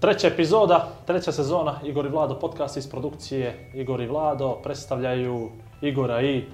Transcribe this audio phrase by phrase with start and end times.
[0.00, 5.48] Treća epizoda, treća sezona Igor i Vlado podcast iz produkcije Igor i Vlado predstavljaju
[5.80, 6.44] Igora i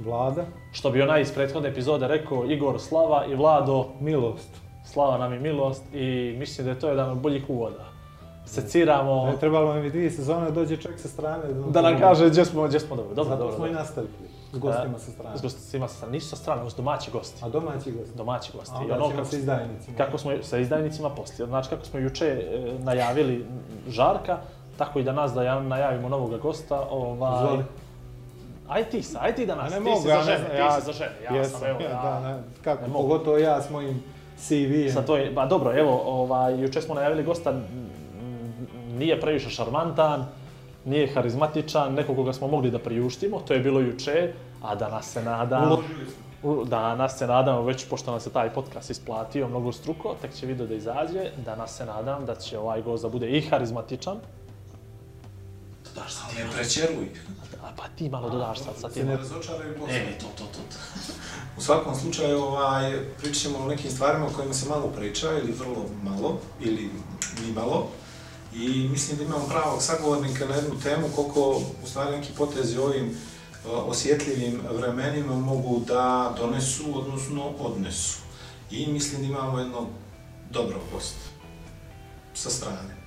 [0.00, 0.44] Vlada.
[0.72, 4.48] što bi onaj iz prethodne epizode rekao Igor Slava i Vlado Milost.
[4.84, 7.84] Slava nam je milost i mislim da je to jedan od boljih uvoda.
[8.46, 11.42] Seciramo Ne trebalo mi dvije sezone da dođe čovjek sa strane.
[11.70, 13.14] da nam kaže gdje smo, gdje smo dobro.
[13.14, 13.56] Dobro, Zato dobro.
[13.56, 13.80] smo i dobro.
[13.80, 14.12] nastavili.
[14.54, 15.38] S gostima sa strane.
[15.38, 16.12] S gostima sa strane.
[16.12, 17.44] Nisu sa strane, ovo su domaći gosti.
[17.44, 18.16] A domaći gosti.
[18.16, 18.74] Domaći gosti.
[18.74, 19.96] A onda ono kako sa izdajnicima.
[19.96, 21.46] kako smo sa izdajnicima poslije.
[21.46, 23.46] Znači kako smo juče e, najavili
[23.88, 24.38] Žarka,
[24.78, 26.86] tako i danas da ja- najavimo novog gosta.
[26.90, 27.64] Ovaj, Izvoli.
[28.68, 30.50] aj ti sa, aj ti danas, ne ti mogu, si ja za ne žene, znam,
[30.50, 31.12] ti ja si za žene.
[31.24, 34.02] Ja jesam, sam, evo, ja, ja, da, ne, kako, ne pogotovo ja s mojim
[34.38, 34.92] CV-em.
[34.92, 37.54] Sa to je, ba dobro, evo, ovaj, juče smo najavili gosta,
[38.98, 40.26] nije previše šarmantan,
[40.84, 44.32] nije harizmatičan, neko koga smo mogli da priuštimo, to je bilo juče,
[44.64, 45.76] a danas se nadam,
[46.66, 50.66] danas se nadamo, već pošto nam se taj podcast isplatio mnogo struko, tek će video
[50.66, 54.16] da izađe, danas se nadam da će ovaj gost da bude i harizmatičan,
[55.94, 57.08] Daš sad ti je prečeruj.
[57.62, 59.06] a pa ti malo dodaš sad sa tim.
[59.06, 59.94] ne- Razočaraju Bosnu.
[59.94, 60.58] E, to, to, to.
[60.70, 61.12] to.
[61.58, 65.52] U svakom slučaju, ovaj, pričat ćemo o nekim stvarima o kojima se malo priča, ili
[65.52, 66.90] vrlo malo, ili
[67.46, 67.88] ni malo.
[68.54, 71.40] I mislim da imamo pravog sagovornika na jednu temu, koliko
[71.84, 73.16] u stvari neki potezi ovim
[73.70, 78.18] osjetljivim vremenima mogu da donesu, odnosno odnesu.
[78.70, 79.86] I mislim da imamo jednog
[80.50, 81.20] dobrog gosta
[82.34, 83.04] sa strane.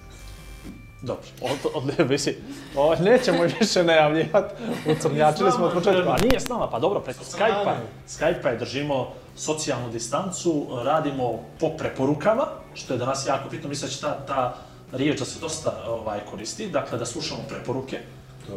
[1.02, 2.36] Dobro, od, od, mislim,
[2.76, 4.54] ovo, nećemo više najavljivati,
[4.92, 7.24] ucrnjačili smo od početka, a nije s nama, pa dobro, preko.
[7.24, 7.76] Skype-a,
[8.08, 13.96] Skype-a je držimo socijalnu distancu, radimo po preporukama, što je danas jako bitno, mislim da
[13.96, 14.58] će ta, ta
[14.92, 18.00] riječ da se dosta ovaj, koristi, dakle da slušamo preporuke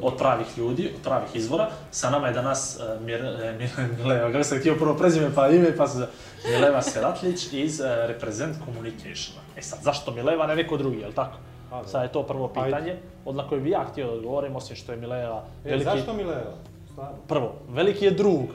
[0.03, 1.69] od pravih ljudi, od pravih izvora.
[1.91, 5.49] Sa nama je danas uh, Mir, e, Mir, Mileva, kako sam htio prvo prezime pa
[5.49, 6.07] ime, pa se
[6.51, 9.41] Mileva Seratlić iz uh, Represent Communicationa.
[9.57, 11.39] E sad, zašto Mileva, ne neko drugi, jel tako?
[11.71, 11.89] A, da.
[11.89, 12.71] Sad je to prvo Ajde.
[12.71, 15.85] pitanje, od na koje bi ja htio da odgovorim, osim što je Mileva E, veliki...
[15.85, 16.55] zašto Mileva?
[16.93, 17.19] Stvarno.
[17.29, 18.47] Prvo, veliki je drug.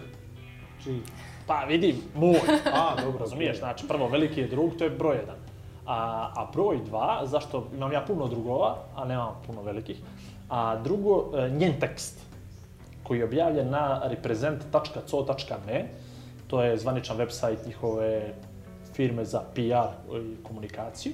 [0.84, 1.02] Čiji?
[1.47, 2.40] Pa vidim, moj.
[2.73, 3.19] A, dobro.
[3.19, 5.35] Razumiješ, znači prvo, veliki je drug, to je broj jedan.
[5.85, 9.97] A, a broj dva, zašto imam ja puno drugova, a nemam puno velikih,
[10.50, 12.20] a drugo, e, njen tekst
[13.04, 15.86] koji je objavljen na represent.co.me,
[16.48, 18.34] to je zvaničan website njihove
[18.94, 21.14] firme za PR i komunikaciju.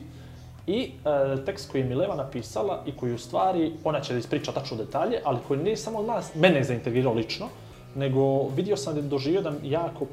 [0.67, 4.51] I e, tekst koji je Mileva napisala i koji u stvari, ona će da ispriča
[4.51, 7.47] tačno detalje, ali koji nije samo nas, mene zaintegrirao lično,
[7.95, 10.05] nego vidio sam da je doživio jedan jako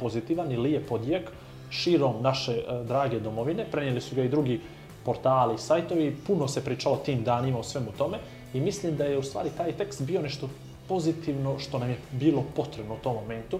[0.00, 1.30] pozitivan i lijep odjek
[1.70, 3.66] širom naše e, drage domovine.
[3.70, 4.60] Prenijeli su ga i drugi
[5.04, 8.18] portali, sajtovi, puno se pričalo tim danima, o svemu tome
[8.54, 10.48] i mislim da je u stvari taj tekst bio nešto
[10.88, 13.58] pozitivno što nam je bilo potrebno u tom momentu,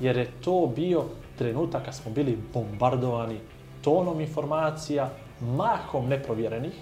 [0.00, 1.04] jer je to bio
[1.38, 3.38] trenutak kad smo bili bombardovani
[3.82, 5.10] tonom informacija,
[5.40, 6.72] mahom neprovjerenih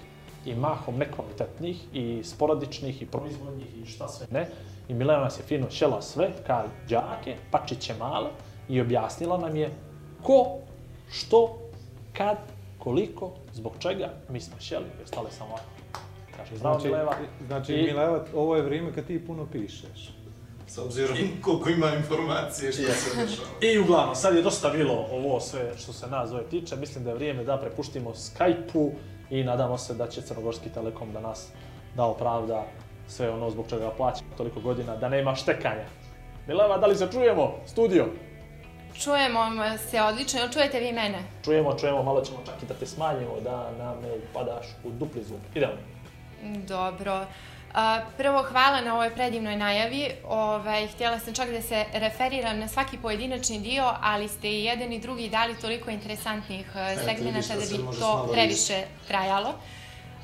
[0.45, 4.47] i mahom nekvalitetnih i sporadičnih i proizvodnih i šta sve ne.
[4.89, 8.29] I Milena nas je fino šela sve, kao đake, pačiće male
[8.69, 9.71] i objasnila nam je
[10.23, 10.45] ko,
[11.11, 11.57] što,
[12.13, 12.37] kad,
[12.79, 15.72] koliko, zbog čega mi smo šeli i ostale samo ovako.
[16.37, 17.15] Kaže, zdravo Znači, Mileva.
[17.47, 20.13] znači I- Mileva, ovo je vrijeme kad ti puno pišeš.
[20.67, 23.47] S obzirom koliko ima informacije što se dešava.
[23.61, 26.75] I uglavnom, sad je dosta bilo ovo sve što se nas zove tiče.
[26.75, 28.91] Mislim da je vrijeme da prepuštimo Skype-u
[29.29, 31.47] i nadamo se da će Crnogorski Telekom da nas
[31.95, 32.65] da opravda
[33.07, 35.85] sve ono zbog čega plaća toliko godina, da nema štekanja.
[36.47, 37.53] Mileva, da li se čujemo?
[37.65, 38.05] Studio.
[38.95, 39.39] Čujemo
[39.89, 41.19] se odlično, jel čujete vi mene?
[41.43, 45.23] Čujemo, čujemo, malo ćemo čak i da te smanjimo, da nam ne upadaš u dupli
[45.23, 45.39] zvuk.
[45.55, 45.73] Idemo.
[46.67, 47.25] Dobro.
[47.73, 50.11] A, prvo, hvala na ovoj predivnoj najavi.
[50.27, 54.93] Ovaj, htjela sam čak da se referiram na svaki pojedinačni dio, ali ste i jedan
[54.93, 59.53] i drugi dali toliko interesantnih vidiš segmenata da bi to previše trajalo.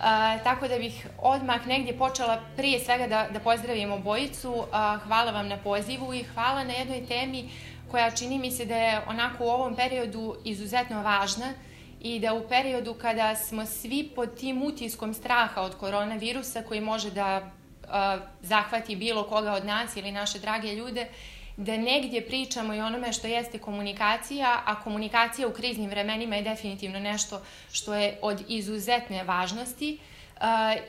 [0.02, 4.66] A, tako da bih odmah negdje počela prije svega da, da pozdravim obojicu.
[4.72, 7.50] A, hvala vam na pozivu i hvala na jednoj temi
[7.92, 11.54] koja čini mi se da je onako u ovom periodu izuzetno važna
[12.02, 17.12] i da u periodu kada smo svi pod tim utiskom straha od koronavirusa koji može
[17.12, 17.52] da
[17.90, 21.08] a, zahvati bilo koga od nas ili naše drage ljude,
[21.58, 27.00] da negdje pričamo i onome što jeste komunikacija, a komunikacija u kriznim vremenima je definitivno
[27.00, 27.42] nešto
[27.72, 29.98] što je od izuzetne važnosti.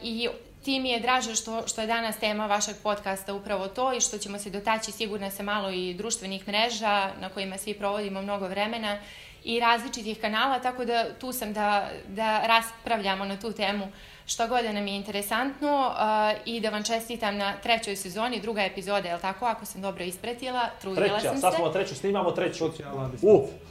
[0.02, 0.28] I
[0.64, 4.18] ti mi je draže što, što je danas tema vašeg podcasta upravo to i što
[4.18, 8.98] ćemo se dotaći sigurno sa malo i društvenih mreža na kojima svi provodimo mnogo vremena
[9.44, 13.88] i različitih kanala, tako da tu sam da, da raspravljamo na tu temu
[14.26, 18.62] što god da nam je interesantno uh, i da vam čestitam na trećoj sezoni, druga
[18.62, 21.56] epizoda, je li tako, ako sam dobro ispratila, trudila Treća, sam sad se.
[21.56, 22.58] smo treću, snimamo treću.
[22.58, 23.70] Socijalna U, distanca.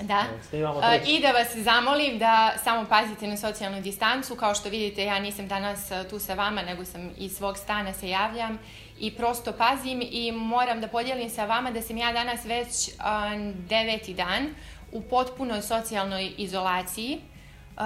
[0.00, 0.24] Da.
[0.48, 1.10] snimamo treću.
[1.10, 4.34] I da vas zamolim da samo pazite na socijalnu distancu.
[4.34, 7.92] Kao što vidite, ja nisam danas uh, tu sa vama, nego sam iz svog stana
[7.92, 8.58] se javljam
[8.98, 13.04] i prosto pazim i moram da podijelim sa vama da sam ja danas već uh,
[13.68, 14.54] deveti dan
[14.96, 17.20] u potpunoj socijalnoj izolaciji.
[17.76, 17.82] Uh,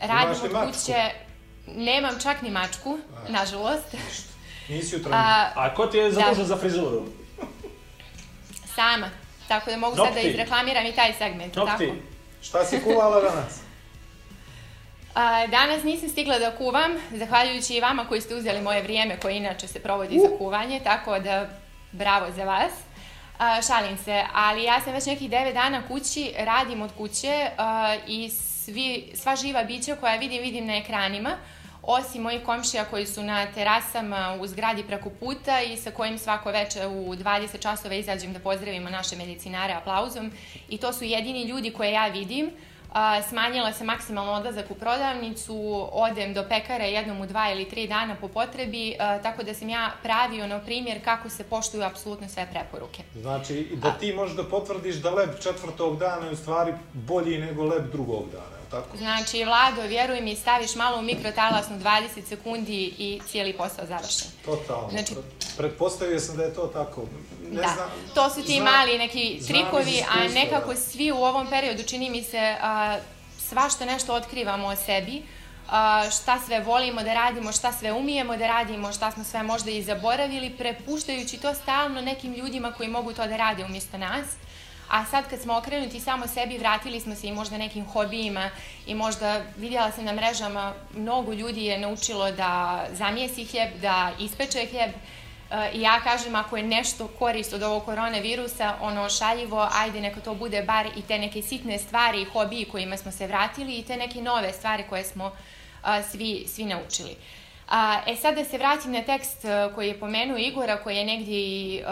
[0.00, 1.10] radim od kuće,
[1.66, 2.98] nemam čak ni mačku,
[3.28, 3.94] nažalost.
[4.68, 5.10] Nisi jutro.
[5.14, 7.02] A, A ko ti je zadužen za frizuru?
[8.74, 9.10] sama.
[9.48, 10.28] Tako da mogu sad da Nokti.
[10.28, 11.56] izreklamiram i taj segment.
[11.56, 11.86] Nokti.
[11.86, 11.98] Tako.
[12.42, 13.60] Šta si kuvala danas?
[15.14, 19.36] A, danas nisam stigla da kuvam, zahvaljujući i vama koji ste uzeli moje vrijeme koje
[19.36, 21.48] inače se provodi za kuvanje, tako da
[21.92, 22.72] bravo za vas.
[23.66, 27.50] Šalim se, ali ja sam već nekih 9 dana kući, radim od kuće
[28.06, 31.36] i svi, sva živa bića koja vidim, vidim na ekranima,
[31.82, 36.50] osim mojih komšija koji su na terasama u zgradi preko puta i sa kojim svako
[36.50, 40.32] veče u 20 časova izađem da pozdravimo naše medicinare aplauzom
[40.68, 42.46] i to su jedini ljudi koje ja vidim.
[42.46, 42.73] A,
[43.28, 48.16] smanjila sam maksimalno odlazak u prodavnicu, odem do pekara jednom u dva ili tri dana
[48.20, 53.02] po potrebi, tako da sam ja pravi ono primjer kako se poštuju apsolutno sve preporuke.
[53.14, 57.64] Znači, da ti možeš da potvrdiš da leb četvrtog dana je u stvari bolji nego
[57.64, 58.96] leb drugog dana, tako?
[58.96, 64.28] Znači, Vlado, vjeruj mi, staviš malo u mikrotalasnu 20 sekundi i cijeli posao završen.
[64.44, 64.88] Totalno.
[64.90, 67.02] Znači- Pre- Pretpostavio sam da je to tako.
[67.42, 70.80] Ne da, znam, to su ti znam- mali neki trikovi, a nekako da.
[70.80, 72.98] svi u ovom periodu čini mi se a,
[73.40, 75.22] svašta nešto otkrivamo o sebi,
[75.70, 79.70] a, šta sve volimo da radimo, šta sve umijemo da radimo, šta smo sve možda
[79.70, 84.26] i zaboravili, prepuštajući to stalno nekim ljudima koji mogu to da rade umjesto nas.
[84.88, 88.50] A sad kad smo okrenuti samo sebi, vratili smo se i možda nekim hobijima
[88.86, 94.66] i možda vidjela sam na mrežama, mnogo ljudi je naučilo da zamijesi hljeb, da ispeče
[94.70, 94.90] hljeb,
[95.50, 100.20] E, I ja kažem, ako je nešto korist od ovog koronavirusa, ono šaljivo, ajde neka
[100.20, 103.82] to bude bar i te neke sitne stvari i hobiji kojima smo se vratili i
[103.82, 105.32] te neke nove stvari koje smo
[105.82, 107.16] a, svi, svi naučili.
[107.68, 111.04] A, e sad da se vratim na tekst a, koji je pomenuo Igora, koji je
[111.04, 111.82] negdje i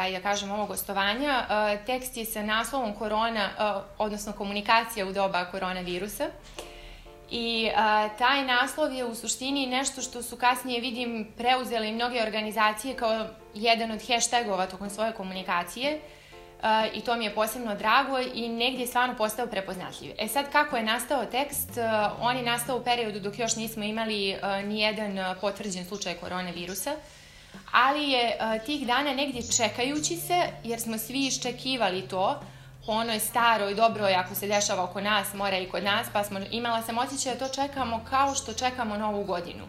[0.00, 1.46] ajde da kažem, ovog gostovanja.
[1.48, 6.26] A, tekst je sa naslovom korona, a, odnosno komunikacija u doba koronavirusa.
[7.30, 12.94] I a, taj naslov je u suštini nešto što su kasnije, vidim, preuzeli mnoge organizacije
[12.94, 16.15] kao jedan od hashtagova tokom svoje komunikacije a,
[16.94, 20.12] i to mi je posebno drago i negdje je stvarno postao prepoznatljiv.
[20.18, 21.78] E sad, kako je nastao tekst?
[21.78, 25.84] A, on je nastao u periodu dok još nismo imali a, ni jedan a, potvrđen
[25.84, 26.96] slučaj koronavirusa,
[27.72, 32.40] ali je tih dana negdje čekajući se, jer smo svi iščekivali to,
[32.86, 36.40] po onoj staroj, dobroj, ako se dešava oko nas, mora i kod nas, pa smo,
[36.50, 39.64] imala sam osjećaj da to čekamo kao što čekamo novu godinu.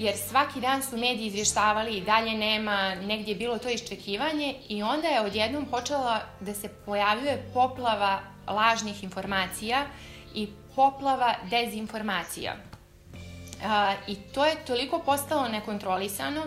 [0.00, 4.82] Jer svaki dan su mediji izvještavali i dalje nema, negdje je bilo to iščekivanje i
[4.82, 9.86] onda je odjednom počela da se pojavljuje poplava lažnih informacija
[10.34, 12.56] i poplava dezinformacija.
[14.06, 16.42] I to je toliko postalo nekontrolisano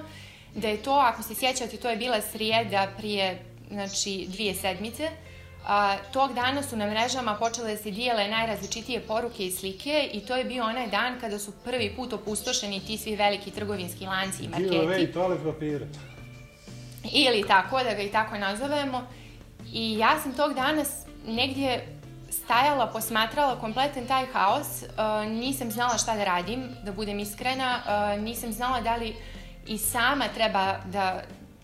[0.55, 5.09] da je to, ako se sjećate, to je bila srijeda prije znači, dvije sedmice,
[5.65, 10.19] A, tog dana su na mrežama počele da se dijele najrazličitije poruke i slike i
[10.19, 14.43] to je bio onaj dan kada su prvi put opustošeni ti svi veliki trgovinski lanci
[14.43, 14.75] i marketi.
[14.75, 15.85] Giveaway toalet papira.
[17.11, 19.07] Ili tako, da ga i tako nazovemo.
[19.73, 20.83] I ja sam tog dana
[21.27, 21.87] negdje
[22.29, 28.23] stajala, posmatrala kompletan taj haos, uh, nisam znala šta da radim, da budem iskrena, uh,
[28.23, 29.15] nisam znala da li
[29.67, 31.21] i sama treba da,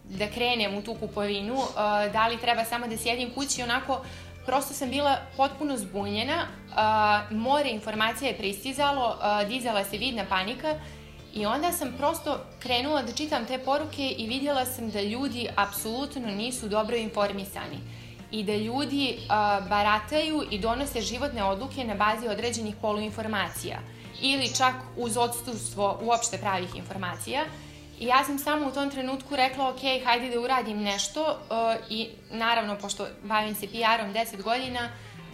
[0.09, 1.73] da krenem u tu kupovinu, uh,
[2.13, 4.01] da li treba samo da sjedim kući, onako,
[4.45, 10.75] prosto sam bila potpuno zbunjena, uh, more informacija je pristizalo, uh, dizala se vidna panika
[11.33, 16.27] i onda sam prosto krenula da čitam te poruke i vidjela sam da ljudi apsolutno
[16.31, 17.79] nisu dobro informisani
[18.31, 23.79] i da ljudi a, barataju i donose životne odluke na bazi određenih poluinformacija
[24.21, 27.45] ili čak uz odstupstvo uopšte pravih informacija.
[27.99, 32.09] I ja sam samo u tom trenutku rekla, ok, hajde da uradim nešto a, i
[32.31, 34.89] naravno, pošto bavim se PR-om 10 godina,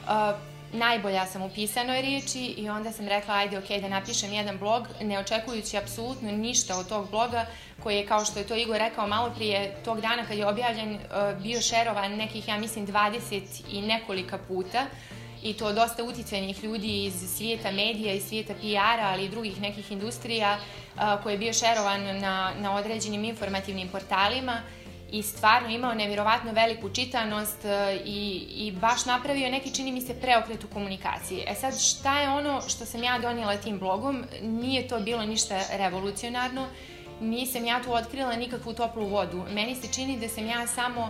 [0.08, 0.38] a,
[0.74, 4.88] najbolja sam u pisanoj riječi i onda sam rekla ajde ok da napišem jedan blog
[5.02, 7.46] ne očekujući apsolutno ništa od tog bloga
[7.84, 10.94] koji je kao što je to Igor rekao malo prije tog dana kad je objavljen
[10.94, 13.42] uh, bio šerovan nekih ja mislim 20
[13.72, 14.86] i nekolika puta
[15.46, 19.92] i to dosta uticajnih ljudi iz svijeta medija, iz svijeta PR-a, ali i drugih nekih
[19.92, 20.58] industrija
[21.24, 24.62] koji je bio šerovan na, na određenim informativnim portalima
[25.12, 27.66] i stvarno imao nevjerovatno veliku čitanost
[28.06, 31.44] i, i baš napravio neki, čini mi se, preokret u komunikaciji.
[31.48, 34.24] E sad, šta je ono što sam ja donijela tim blogom?
[34.42, 36.68] Nije to bilo ništa revolucionarno,
[37.22, 39.46] nisam ja tu otkrila nikakvu toplu vodu.
[39.50, 41.10] Meni se čini da sam ja samo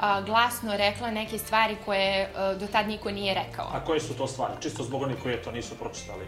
[0.00, 3.68] a, glasno rekla neke stvari koje a, do tad niko nije rekao.
[3.72, 4.52] A koje su to stvari?
[4.60, 6.24] Čisto zbog onih koje to nisu pročitali.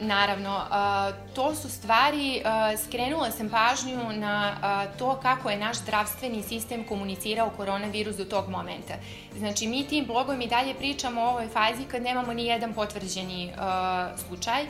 [0.00, 5.76] Naravno, a, to su stvari, a, skrenula sam pažnju na a, to kako je naš
[5.76, 8.94] zdravstveni sistem komunicirao koronavirus do tog momenta.
[9.38, 13.52] Znači, mi tim blogom i dalje pričamo o ovoj fazi kad nemamo ni jedan potvrđeni
[13.58, 14.62] a, slučaj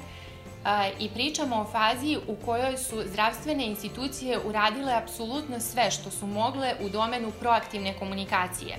[0.99, 6.75] i pričamo o fazi u kojoj su zdravstvene institucije uradile apsolutno sve što su mogle
[6.81, 8.77] u domenu proaktivne komunikacije.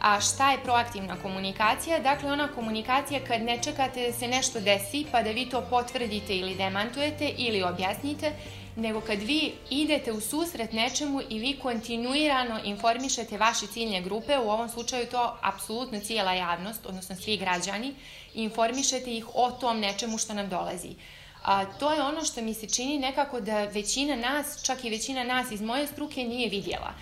[0.00, 1.98] A šta je proaktivna komunikacija?
[1.98, 6.36] Dakle, ona komunikacija kad ne čekate da se nešto desi pa da vi to potvrdite
[6.36, 8.32] ili demantujete ili objasnite,
[8.76, 14.50] nego kad vi idete u susret nečemu i vi kontinuirano informišete vaše ciljne grupe, u
[14.50, 17.94] ovom slučaju to apsolutno cijela javnost, odnosno svi građani,
[18.36, 20.94] informišete ih o tom nečemu što nam dolazi.
[21.44, 25.24] A, to je ono što mi se čini nekako da većina nas, čak i većina
[25.24, 26.92] nas iz moje struke nije vidjela.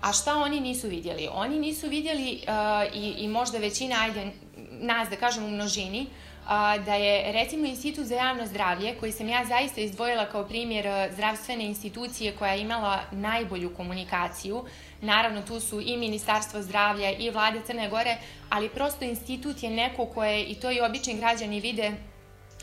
[0.00, 1.28] A šta oni nisu vidjeli?
[1.32, 4.30] Oni nisu vidjeli uh, i, i možda većina, ajde,
[4.70, 6.06] nas da kažem u množini,
[6.46, 11.12] a, da je recimo Institut za javno zdravlje, koji sam ja zaista izdvojila kao primjer
[11.12, 14.64] zdravstvene institucije koja je imala najbolju komunikaciju,
[15.00, 18.16] naravno tu su i Ministarstvo zdravlja i vlade Crne Gore,
[18.50, 21.92] ali prosto institut je neko koje, i to i obični građani vide,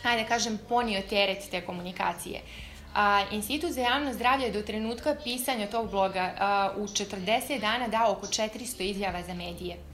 [0.03, 2.41] ajde kažem, ponio teret te komunikacije.
[2.95, 7.87] A, Institut za javno zdravlje je do trenutka pisanja tog bloga a, u 40 dana
[7.87, 9.90] dao oko 400 izjava za medije.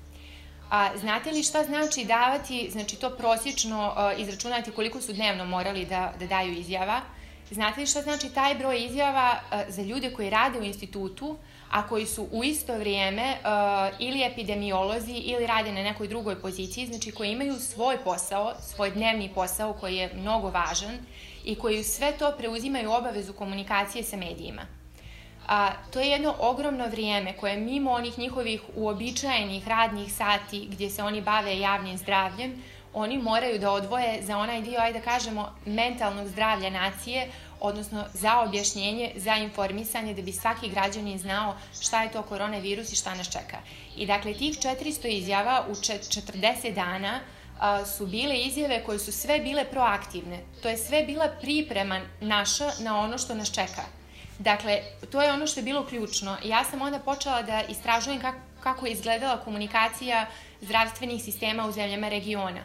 [0.69, 5.85] A znate li šta znači davati, znači to prosječno uh, izračunati koliko su dnevno morali
[5.85, 7.01] da, da daju izjava?
[7.51, 11.37] Znate li šta znači taj broj izjava uh, za ljude koji rade u institutu,
[11.71, 16.87] a koji su u isto vrijeme uh, ili epidemiolozi ili rade na nekoj drugoj poziciji,
[16.87, 20.97] znači koji imaju svoj posao, svoj dnevni posao koji je mnogo važan
[21.43, 24.61] i koji sve to preuzimaju obavezu komunikacije sa medijima
[25.47, 31.03] a, to je jedno ogromno vrijeme koje mimo onih njihovih uobičajenih radnih sati gdje se
[31.03, 32.63] oni bave javnim zdravljem,
[32.93, 37.27] oni moraju da odvoje za onaj dio, ajde da kažemo, mentalnog zdravlja nacije,
[37.59, 42.95] odnosno za objašnjenje, za informisanje, da bi svaki građanin znao šta je to koronavirus i
[42.95, 43.57] šta nas čeka.
[43.95, 47.19] I dakle, tih 400 izjava u 40 dana
[47.59, 50.39] a, su bile izjave koje su sve bile proaktivne.
[50.61, 53.96] To je sve bila priprema naša na ono što nas čeka.
[54.39, 56.37] Dakle, to je ono što je bilo ključno.
[56.43, 60.27] Ja sam onda počela da istražujem kako, kako je izgledala komunikacija
[60.61, 62.61] zdravstvenih sistema u zemljama regiona.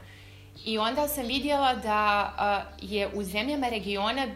[0.64, 2.32] I onda sam vidjela da
[2.80, 4.26] je u zemljama regiona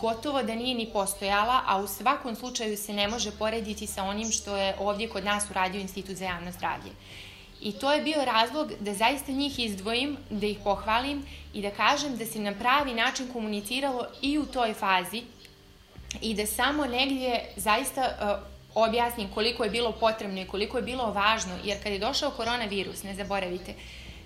[0.00, 4.30] gotovo da nije ni postojala, a u svakom slučaju se ne može porediti sa onim
[4.30, 6.92] što je ovdje kod nas uradio Institut za javno zdravlje.
[7.60, 12.16] I to je bio razlog da zaista njih izdvojim, da ih pohvalim i da kažem
[12.16, 15.22] da se na pravi način komuniciralo i u toj fazi,
[16.20, 21.12] i da samo negdje zaista uh, objasnim koliko je bilo potrebno i koliko je bilo
[21.12, 23.74] važno, jer kad je došao koronavirus, ne zaboravite,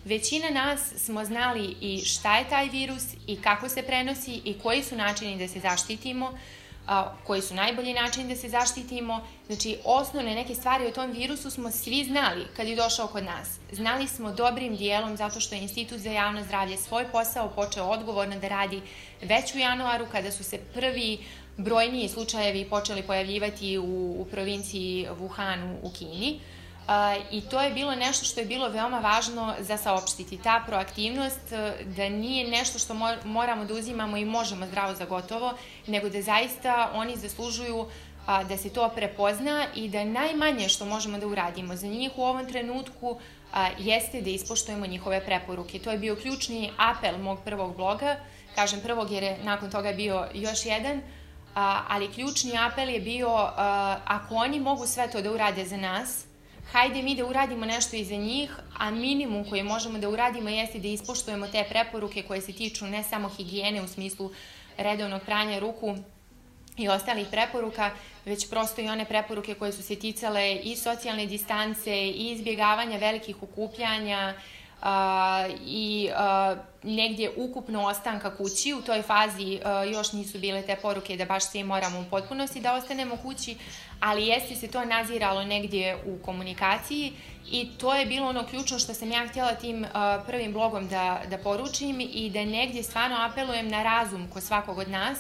[0.05, 4.83] većina nas smo znali i šta je taj virus i kako se prenosi i koji
[4.83, 6.39] su načini da se zaštitimo,
[6.87, 9.27] a, koji su najbolji načini da se zaštitimo.
[9.47, 13.59] Znači, osnovne neke stvari o tom virusu smo svi znali kad je došao kod nas.
[13.73, 18.39] Znali smo dobrim dijelom zato što je Institut za javno zdravlje svoj posao počeo odgovorno
[18.39, 18.83] da radi
[19.23, 21.19] već u januaru kada su se prvi
[21.57, 26.35] brojniji slučajevi počeli pojavljivati u, u provinciji Wuhanu u Kini.
[26.35, 26.66] Uh,
[27.31, 30.39] I to je bilo nešto što je bilo veoma važno za saopštiti.
[30.43, 31.53] Ta proaktivnost
[31.97, 35.53] da nije nešto što moramo da uzimamo i možemo zdravo za gotovo,
[35.87, 37.87] nego da zaista oni zaslužuju
[38.49, 42.47] da se to prepozna i da najmanje što možemo da uradimo za njih u ovom
[42.47, 43.19] trenutku
[43.79, 45.79] jeste da ispoštujemo njihove preporuke.
[45.79, 48.17] To je bio ključni apel mog prvog bloga,
[48.55, 51.03] kažem prvog jer je nakon toga bio još jedan,
[51.89, 53.29] ali ključni apel je bio
[54.05, 56.25] ako oni mogu sve to da urade za nas,
[56.73, 60.79] hajde mi da uradimo nešto i za njih, a minimum koji možemo da uradimo jeste
[60.79, 64.31] da ispoštujemo te preporuke koje se tiču ne samo higijene u smislu
[64.79, 65.97] redovnog pranja ruku
[66.77, 67.91] i ostalih preporuka,
[68.25, 73.43] već prosto i one preporuke koje su se ticale i socijalne distance i izbjegavanja velikih
[73.43, 74.35] okupljanja,
[75.67, 78.75] i a, negdje ukupno ostanka kući.
[78.75, 82.61] U toj fazi a, još nisu bile te poruke da baš svi moramo u potpunosti
[82.61, 83.57] da ostanemo kući,
[84.01, 87.13] ali jeste se to naziralo negdje u komunikaciji
[87.51, 91.23] i to je bilo ono ključno što sam ja htjela tim a, prvim blogom da,
[91.31, 95.19] da poručim i da negdje stvarno apelujem na razum kod svakog od nas,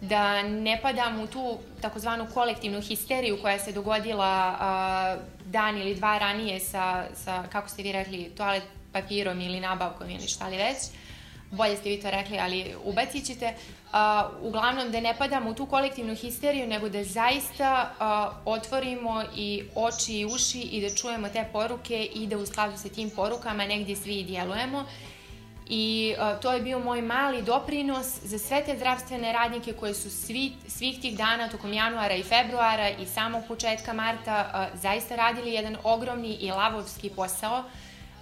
[0.00, 6.18] da ne padam u tu takozvanu kolektivnu histeriju koja se dogodila a, dan ili dva
[6.18, 10.76] ranije sa, sa, kako ste vi rekli, toalet papirom ili nabavkom ili šta li već.
[11.50, 13.54] Bolje ste vi to rekli, ali ubacit ćete.
[13.92, 13.98] Uh,
[14.40, 20.12] uglavnom da ne padamo u tu kolektivnu histeriju, nego da zaista uh, otvorimo i oči
[20.18, 23.96] i uši i da čujemo te poruke i da u skladu sa tim porukama negdje
[23.96, 24.84] svi djelujemo.
[25.68, 30.10] I uh, to je bio moj mali doprinos za sve te zdravstvene radnike koje su
[30.10, 35.52] svi, svih tih dana tokom januara i februara i samog početka marta uh, zaista radili
[35.52, 37.64] jedan ogromni i lavovski posao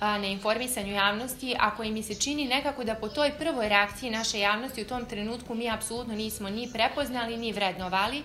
[0.01, 4.39] na informisanju javnosti, a koji mi se čini nekako da po toj prvoj reakciji naše
[4.39, 8.23] javnosti u tom trenutku mi apsolutno nismo ni prepoznali, ni vrednovali.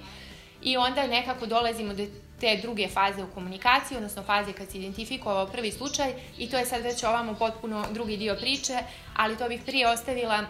[0.62, 2.06] I onda nekako dolazimo do
[2.40, 6.14] te druge faze u komunikaciji, odnosno faze kad se identifikovao prvi slučaj.
[6.38, 8.78] I to je sad već ovamo potpuno drugi dio priče,
[9.16, 10.46] ali to bih prije ostavila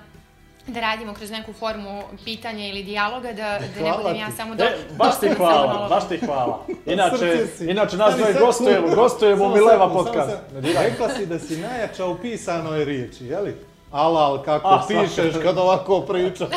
[0.67, 4.63] da radimo kroz neku formu pitanja ili dijaloga, da, da ne budem ja samo do...
[4.63, 6.65] E, baš ti hvala, baš ti hvala.
[6.85, 10.31] Inače, inače nas dvoje gostujemo, gostujemo u Mileva podcast.
[10.53, 13.55] Rekla si da si najjača u pisanoj riječi, jeli?
[13.91, 16.49] Alal, kako A, pišeš kad ovako pričaš.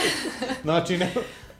[0.62, 1.10] Znači, ne,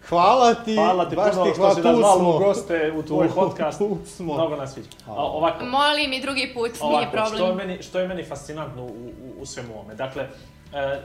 [0.09, 2.93] hvala ti, Hvala ti baš puno ti što hvala, si tu nas malo u goste
[2.97, 3.78] u tvoj Tu- podcast.
[3.78, 4.35] tu smo.
[4.35, 4.76] Mnogo nas.
[5.07, 7.57] A, ovako, Molim i drugi put, nije ovako što, je problem.
[7.57, 9.95] meni, što je meni fascinantno u, u, u svemu ovome.
[9.95, 10.28] Dakle,
[10.73, 11.00] e,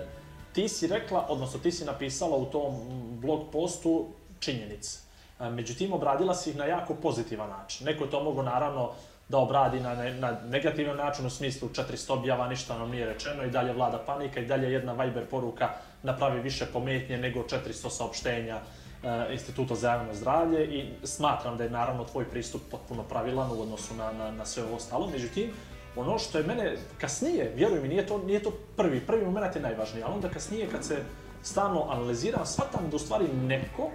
[0.54, 2.76] ti si rekla, odnosno ti si napisala u tom
[3.22, 4.08] blog postu
[4.40, 5.00] činjenice.
[5.40, 7.86] E, međutim, obradila si ih na jako pozitivan način.
[7.86, 8.92] Neko je to mogo naravno
[9.30, 13.44] da obradi na, ne, na negativan način u smislu 400 objava, ništa nam nije rečeno
[13.44, 15.70] i dalje vlada panika i dalje jedna Viber poruka
[16.04, 18.60] napravi više pometnje nego 400 saopštenja
[19.04, 23.62] e, Instituta za javno zdravlje i smatram da je naravno tvoj pristup potpuno pravilan u
[23.62, 25.08] odnosu na, na, na sve ovo ostalo.
[25.08, 25.52] Međutim,
[25.96, 29.62] ono što je mene kasnije, vjeruj mi, nije to, nije to prvi, prvi moment je
[29.62, 30.98] najvažniji, ali onda kasnije kad se
[31.44, 33.90] stalno analiziram, shvatam da u stvari neko,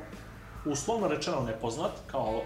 [0.67, 2.42] uslovno rečeno nepoznat, kao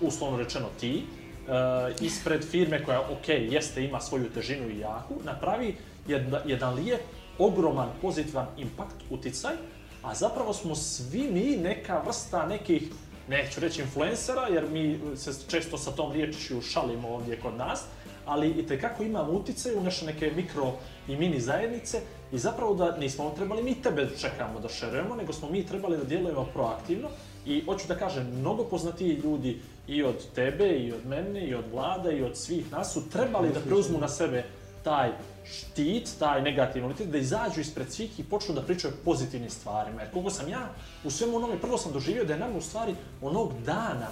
[0.00, 5.76] uslovno rečeno ti, uh, ispred firme koja, ok, jeste, ima svoju težinu i jaku, napravi
[6.06, 7.00] jedna, jedan lijep,
[7.38, 9.54] ogroman, pozitivan impakt, uticaj,
[10.02, 12.82] a zapravo smo svi mi neka vrsta nekih,
[13.28, 17.84] neću reći influencera, jer mi se često sa tom riječju šalimo ovdje kod nas,
[18.28, 20.72] ali i tekako imamo uticaj u naše neke mikro
[21.08, 22.00] i mini zajednice
[22.32, 26.04] i zapravo da nismo trebali mi tebe čekamo da šerujemo, nego smo mi trebali da
[26.04, 27.08] djelujemo proaktivno
[27.46, 31.64] i hoću da kažem, mnogo poznatiji ljudi i od tebe, i od mene, i od
[31.72, 34.44] vlada, i od svih nas su trebali da preuzmu na sebe
[34.84, 35.10] taj
[35.44, 40.02] štit, taj negativni ulitet, da izađu ispred svih i počnu da pričaju pozitivnim stvarima.
[40.02, 40.68] Jer koliko sam ja
[41.04, 44.08] u svemu onome, prvo sam doživio da je nama u stvari onog dana,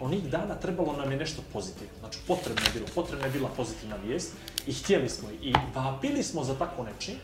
[0.00, 1.92] onih dana trebalo nam je nešto pozitivno.
[2.00, 4.32] Znači potrebno je bilo, potrebna je bila pozitivna vijest
[4.66, 7.14] i htjeli smo i vapili smo za tako nečim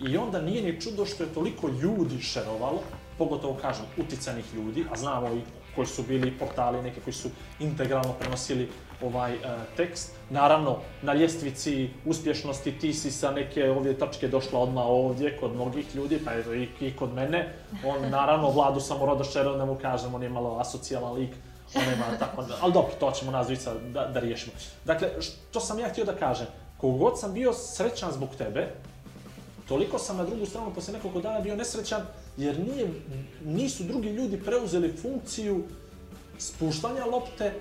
[0.00, 2.82] i onda nije ni čudo što je toliko ljudi šerovalo,
[3.18, 5.40] pogotovo kažem uticanih ljudi, a znamo i
[5.74, 7.28] koji su bili portali, neki koji su
[7.60, 8.68] integralno prenosili
[9.02, 9.40] ovaj uh,
[9.76, 10.12] tekst.
[10.30, 15.96] Naravno, na ljestvici uspješnosti ti si sa neke ovdje tačke došla odmah ovdje kod mnogih
[15.96, 17.52] ljudi, pa i, i kod mene.
[17.84, 21.30] On naravno Vladu Samorodošero, da mu kažem, on je malo asocijalan lik,
[21.74, 24.52] on nema tako, ali dobro, to ćemo nas dvojica da, da riješimo.
[24.84, 28.68] Dakle, što sam ja htio da kažem, kogod sam bio srećan zbog tebe,
[29.68, 32.02] toliko sam na drugu stranu posle nekoliko dana bio nesrećan
[32.36, 32.90] jer nije,
[33.44, 35.64] nisu drugi ljudi preuzeli funkciju
[36.38, 37.52] spuštanja lopte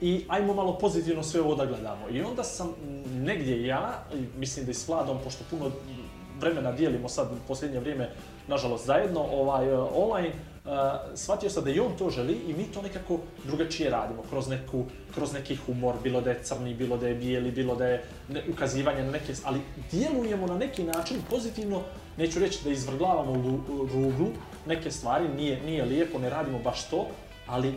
[0.00, 2.08] i ajmo malo pozitivno sve ovo da gledamo.
[2.10, 2.74] I onda sam
[3.14, 4.02] negdje ja,
[4.36, 5.70] mislim da i s Vladom, pošto puno
[6.40, 8.10] vremena dijelimo sad u posljednje vrijeme,
[8.48, 10.32] nažalost zajedno, ovaj, online,
[10.64, 10.70] uh,
[11.14, 14.84] shvatio sam da i on to želi i mi to nekako drugačije radimo, kroz, neku,
[15.14, 18.42] kroz neki humor, bilo da je crni, bilo da je bijeli, bilo da je ne,
[18.52, 21.82] ukazivanje na neke, ali djelujemo na neki način pozitivno,
[22.16, 24.28] neću reći da izvrglavamo u ruglu
[24.66, 27.06] neke stvari, nije, nije lijepo, ne radimo baš to,
[27.46, 27.74] ali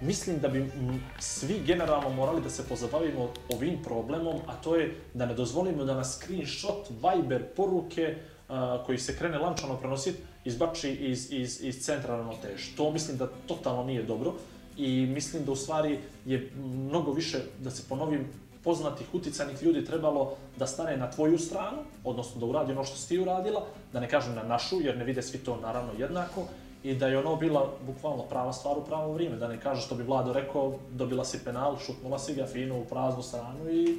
[0.00, 0.70] mislim da bi
[1.18, 5.94] svi generalno morali da se pozabavimo ovim problemom, a to je da ne dozvolimo da
[5.94, 8.16] nas screenshot, Viber, poruke
[8.48, 8.54] uh,
[8.86, 12.76] koji se krene lančano prenositi, izbači iz, iz, iz centra ravnoteže.
[12.76, 14.32] To mislim da totalno nije dobro
[14.76, 18.26] i mislim da u stvari je mnogo više, da se ponovim,
[18.64, 23.08] poznatih, uticanih ljudi trebalo da stane na tvoju stranu, odnosno da uradi ono što si
[23.08, 26.46] ti uradila, da ne kažem na našu, jer ne vide svi to naravno jednako,
[26.84, 29.94] i da je ono bila bukvalno prava stvar u pravo vrijeme, da ne kaže što
[29.94, 33.98] bi Vlado rekao, dobila si penal, šutnula si ga fino u praznu stranu i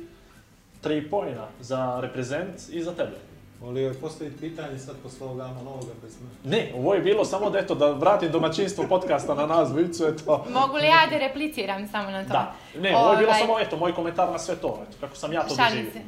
[0.82, 3.18] tri pojena za reprezent i za tebe.
[3.62, 6.52] Volio je postaviti pitanje sad posle ovoga monologa bez me.
[6.58, 10.46] Ne, ovo je bilo samo da, eto, da vratim domaćinstvo podcasta na nas dvicu, eto.
[10.50, 12.30] Mogu li ja da repliciram samo na to?
[12.30, 15.16] Da, ne, ovo je bilo Ovaj, samo, eto, moj komentar na sve to, eto, kako
[15.16, 15.92] sam ja to Šalim doživio.
[15.92, 16.00] se.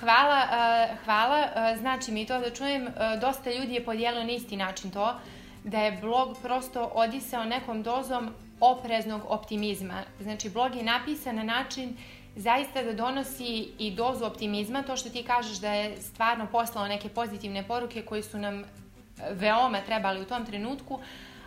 [0.00, 1.38] Hvala, uh, hvala.
[1.40, 5.14] Uh, znači mi to da čujem, uh, dosta ljudi je podijelilo na isti način to,
[5.64, 10.02] da je blog prosto odisao nekom dozom opreznog optimizma.
[10.20, 11.96] Znači, blog je napisan na način
[12.38, 17.08] zaista da donosi i dozu optimizma, to što ti kažeš da je stvarno poslao neke
[17.08, 18.64] pozitivne poruke koje su nam
[19.30, 21.00] veoma trebali u tom trenutku,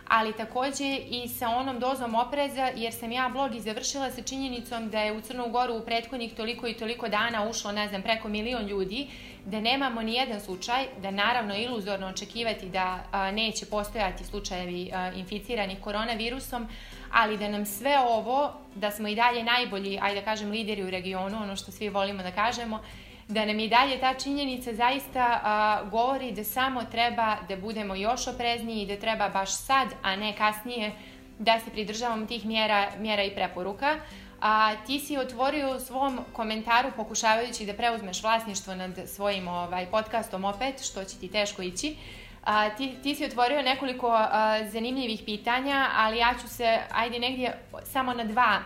[0.08, 4.90] ali takođe i sa onom dozom opreza, jer sam ja blog i završila sa činjenicom
[4.90, 8.28] da je u Crnu Goru u prethodnih toliko i toliko dana ušlo, ne znam, preko
[8.28, 9.08] milion ljudi,
[9.44, 15.12] da nemamo ni jedan slučaj, da naravno iluzorno očekivati da a, neće postojati slučajevi a,
[15.12, 16.68] inficiranih koronavirusom,
[17.12, 20.90] ali da nam sve ovo, da smo i dalje najbolji, ajde da kažem, lideri u
[20.90, 22.80] regionu, ono što svi volimo da kažemo,
[23.28, 28.26] da nam i dalje ta činjenica zaista a, govori da samo treba da budemo još
[28.26, 30.92] oprezniji i da treba baš sad, a ne kasnije,
[31.38, 33.96] da se pridržavamo tih mjera, mjera i preporuka.
[34.40, 40.44] A, ti si otvorio u svom komentaru pokušavajući da preuzmeš vlasništvo nad svojim ovaj, podcastom
[40.44, 41.96] opet, što će ti teško ići.
[42.44, 47.58] A, ti, ti si otvorio nekoliko a, zanimljivih pitanja, ali ja ću se, ajde negdje,
[47.84, 48.62] samo na dva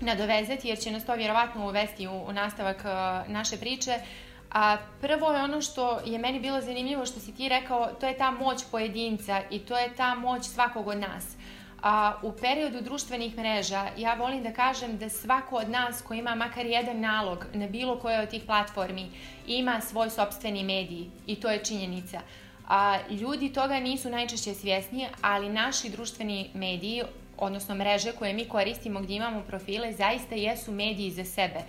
[0.00, 3.94] nadovezati jer će nas to vjerovatno uvesti u, u nastavak uh, naše priče.
[4.52, 8.16] A, prvo je ono što je meni bilo zanimljivo što si ti rekao, to je
[8.16, 11.24] ta moć pojedinca i to je ta moć svakog od nas.
[11.82, 16.34] A, u periodu društvenih mreža ja volim da kažem da svako od nas ko ima
[16.34, 19.10] makar jedan nalog na bilo koje od tih platformi
[19.46, 22.20] ima svoj sobstveni medij i to je činjenica.
[22.70, 27.02] A, ljudi toga nisu najčešće svjesni, ali naši društveni mediji,
[27.38, 31.60] odnosno mreže koje mi koristimo gdje imamo profile, zaista jesu mediji za sebe.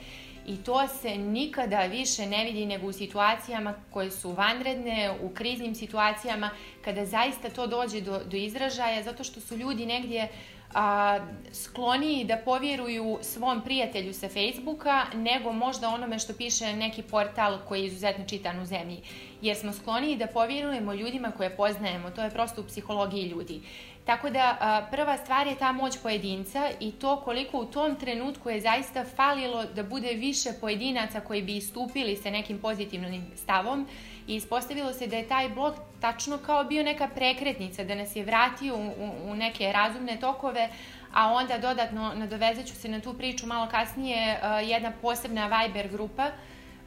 [0.47, 5.75] I to se nikada više ne vidi nego u situacijama koje su vanredne, u kriznim
[5.75, 6.49] situacijama,
[6.85, 10.27] kada zaista to dođe do, do izražaja, zato što su ljudi negdje
[10.73, 11.19] a,
[11.53, 17.79] skloniji da povjeruju svom prijatelju sa Facebooka nego možda onome što piše neki portal koji
[17.79, 19.01] je izuzetno čitan u zemlji.
[19.41, 23.61] Jer smo skloniji da povjerujemo ljudima koje poznajemo, to je prosto u psihologiji ljudi.
[24.05, 28.49] Tako da a, prva stvar je ta moć pojedinca i to koliko u tom trenutku
[28.49, 33.87] je zaista falilo da bude više pojedinaca koji bi istupili sa nekim pozitivnim stavom
[34.27, 38.23] i ispostavilo se da je taj blog tačno kao bio neka prekretnica, da nas je
[38.23, 40.69] vratio u, u, u neke razumne tokove,
[41.13, 45.87] a onda dodatno nadovezat ću se na tu priču malo kasnije, a, jedna posebna Viber
[45.87, 46.27] grupa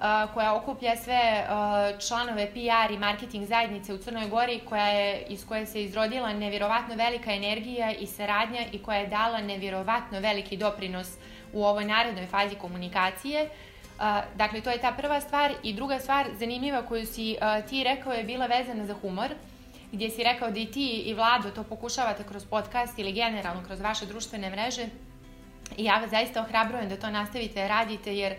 [0.00, 5.26] a, koja okuplja sve a, članove PR i marketing zajednice u Crnoj Gori, koja je,
[5.28, 10.56] iz koje se izrodila nevjerovatno velika energija i saradnja i koja je dala nevjerovatno veliki
[10.56, 11.08] doprinos
[11.52, 13.48] u ovoj narednoj fazi komunikacije.
[14.36, 15.52] Dakle, to je ta prva stvar.
[15.62, 17.36] I druga stvar, zanimljiva koju si
[17.68, 19.30] ti rekao je bila vezana za humor,
[19.92, 23.80] gdje si rekao da i ti i Vlado to pokušavate kroz podcast ili generalno kroz
[23.80, 24.86] vaše društvene mreže.
[25.76, 28.34] I ja vas zaista ohrabrujem da to nastavite radite, jer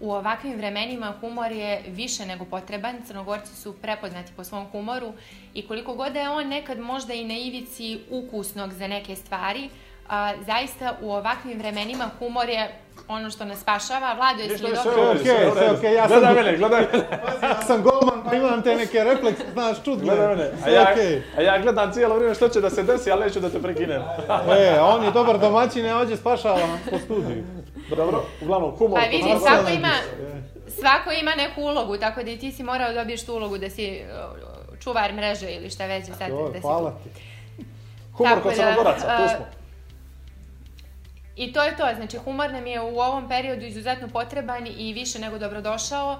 [0.00, 2.96] u ovakvim vremenima humor je više nego potreban.
[3.06, 5.12] Crnogorci su prepoznati po svom humoru
[5.54, 9.68] i koliko god da je on nekad možda i na ivici ukusnog za neke stvari,
[10.08, 14.14] a, zaista u ovakvim vremenima humor je ono što nas spašava.
[14.14, 14.92] Vlado, jesi li Sve dobro?
[14.92, 15.52] sve Okej, redu.
[15.56, 17.04] sve okej, ja sam- Gledaj mene, gledaj mene,
[17.42, 20.04] Ja sam golman, pa imam te neke reflekse, znaš, čudne.
[20.04, 20.50] gledaj mene.
[20.66, 20.94] A ja,
[21.38, 24.02] a ja gledam cijelo vrijeme što će da se desi, ali neću da te prekinem.
[24.50, 26.58] E, a on je dobar domaćin, ja ovdje spašava
[26.90, 27.44] po studiju.
[27.90, 29.00] Dobro, uglavnom, humor.
[29.00, 29.92] Pa vidi, svako ima,
[30.80, 33.70] svako ima neku ulogu, tako da i ti si morao da dobiješ tu ulogu da
[33.70, 37.10] si uh, čuvar mreže ili šta već sad Dobro, da si hvala ti.
[38.12, 39.61] Humor kod da, crnogoraca, tu a, smo.
[41.36, 45.18] I to je to, znači humor nam je u ovom periodu izuzetno potreban i više
[45.18, 46.18] nego dobrodošao, uh,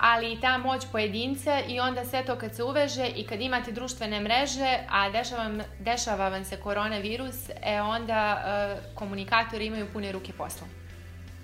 [0.00, 3.72] ali i ta moć pojedinca i onda sve to kad se uveže i kad imate
[3.72, 10.12] društvene mreže, a dešava, vam- dešava vam se koronavirus, e onda uh, komunikatori imaju pune
[10.12, 10.66] ruke posla.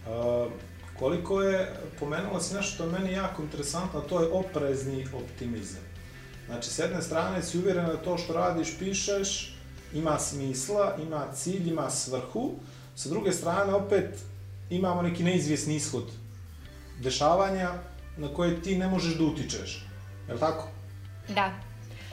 [0.06, 0.52] Uh,
[0.98, 5.82] koliko je, pomenula si nešto što meni jako interesantno, a to je oprezni optimizam.
[6.46, 9.51] Znači, s jedne strane si uvjeren da to što radiš, pišeš,
[9.94, 12.50] ima smisla, ima cilj, ima svrhu,
[12.96, 14.18] sa druge strane opet
[14.70, 16.04] imamo neki neizvjesni ishod
[17.00, 17.70] dešavanja
[18.16, 19.86] na koje ti ne možeš da utičeš.
[20.28, 20.68] Je li tako?
[21.28, 21.52] Da.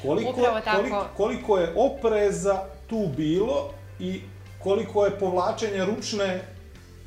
[0.02, 0.78] Koliko, Upravo tako.
[0.78, 4.22] koliko, koliko je opreza tu bilo i
[4.64, 6.42] koliko je povlačenja ručne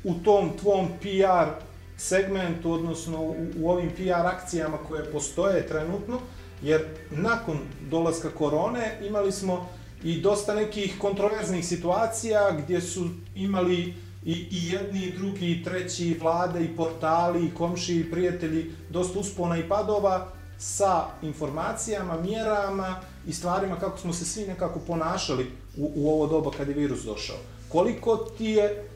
[0.03, 1.63] u tom tvom PR
[1.97, 6.19] segmentu, odnosno u, u ovim PR akcijama koje postoje trenutno,
[6.61, 7.59] jer nakon
[7.89, 9.69] dolaska korone imali smo
[10.03, 13.93] i dosta nekih kontroverznih situacija gdje su imali
[14.25, 18.71] i, i jedni, i drugi, i treći, i vlade, i portali, i komši, i prijatelji,
[18.89, 25.51] dosta uspona i padova sa informacijama, mjerama i stvarima kako smo se svi nekako ponašali
[25.77, 27.37] u, u ovo doba kad je virus došao.
[27.69, 28.89] Koliko ti je,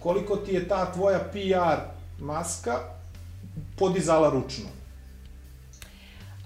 [0.00, 1.80] koliko ti je ta tvoja PR
[2.20, 2.78] maska
[3.78, 4.68] podizala ručno?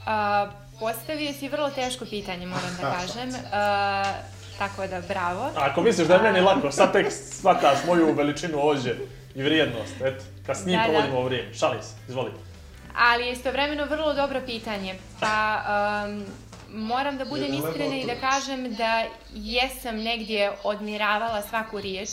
[0.07, 3.35] A, postavio si vrlo teško pitanje, moram da kažem.
[3.53, 4.05] A,
[4.59, 5.43] tako da, bravo.
[5.45, 8.95] A ako misliš da je meni lako, sad tek shvataš moju veličinu ođe
[9.35, 10.89] i vrijednost, eto, kad s njim Da, da.
[10.89, 11.55] provodimo ovo vrijeme.
[11.55, 12.31] Šalim se, izvoli.
[12.99, 14.95] Ali je istovremeno vrlo dobro pitanje.
[15.21, 15.63] Pa
[16.07, 16.25] um,
[16.73, 22.09] moram da budem iskrena i da kažem da jesam negdje odmiravala svaku riječ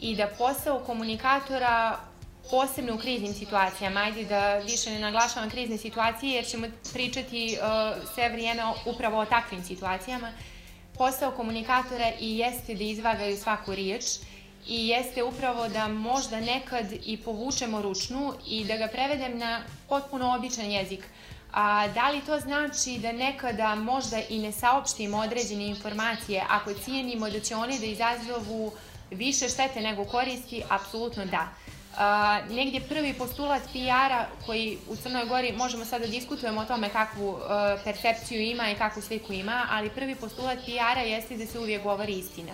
[0.00, 1.96] i da posao komunikatora
[2.50, 8.12] posebno u kriznim situacijama, ajde da više ne naglašavam krizne situacije jer ćemo pričati uh,
[8.14, 10.32] sve vrijeme upravo o takvim situacijama.
[10.98, 14.04] Posao komunikatora i jeste da izvagaju svaku riječ
[14.68, 20.34] i jeste upravo da možda nekad i povučemo ručnu i da ga prevedem na potpuno
[20.34, 21.04] običan jezik.
[21.52, 27.30] A, da li to znači da nekada možda i ne saopštimo određene informacije ako cijenimo
[27.30, 28.72] da će one da izazovu
[29.10, 30.62] više štete nego koristi?
[30.68, 31.48] Apsolutno da.
[31.98, 36.88] A, negdje prvi postulat PR-a koji u Crnoj Gori možemo sada da diskutujemo o tome
[36.88, 41.58] kakvu e, percepciju ima i kakvu sliku ima, ali prvi postulat PR-a jeste da se
[41.58, 42.52] uvijek govori istina.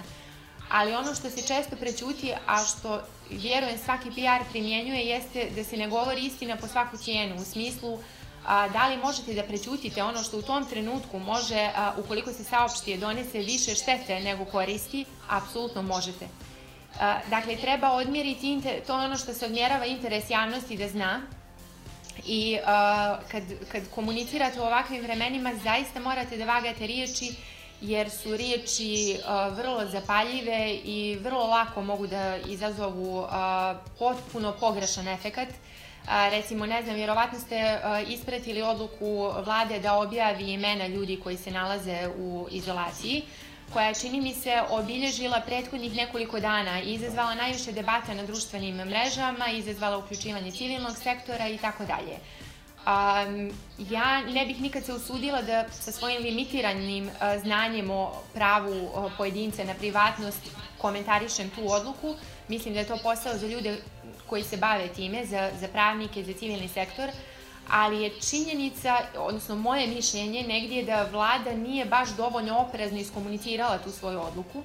[0.70, 5.76] Ali ono što se često prećuti, a što vjerujem svaki PR primjenjuje, jeste da se
[5.76, 7.98] ne govori istina po svaku cijenu, u smislu
[8.46, 12.44] a, da li možete da prećutite ono što u tom trenutku može, a, ukoliko se
[12.44, 16.28] saopšti, donese više štete nego koristi, apsolutno možete.
[17.30, 21.22] Dakle, treba odmjeriti, inter, to ono što se odmjerava interes javnosti da zna,
[22.26, 22.66] i uh,
[23.30, 27.34] kad, kad komunicirate u ovakvim vremenima zaista morate da vagate riječi
[27.80, 33.28] jer su riječi uh, vrlo zapaljive i vrlo lako mogu da izazovu uh,
[33.98, 35.48] potpuno pogrešan efekat.
[36.30, 42.08] Recimo, ne znam, vjerovatno ste ispratili odluku vlade da objavi imena ljudi koji se nalaze
[42.18, 43.22] u izolaciji
[43.74, 49.48] koja čini mi se, obilježila prethodnih nekoliko dana i izazvala najviše debata na društvenim mrežama,
[49.48, 52.16] izazvala uključivanje civilnog sektora i tako dalje.
[52.86, 53.50] Um,
[53.90, 59.12] ja ne bih nikad se usudila da sa svojim limitiranim uh, znanjem o pravu uh,
[59.16, 60.40] pojedince na privatnost
[60.78, 62.14] komentarišem tu odluku.
[62.48, 63.76] Mislim da je to posao za ljude
[64.26, 67.08] koji se bave time, za, za pravnike, za civilni sektor,
[67.68, 73.90] ali je činjenica, odnosno moje mišljenje negdje da vlada nije baš dovoljno oprezno iskomunicirala tu
[73.90, 74.62] svoju odluku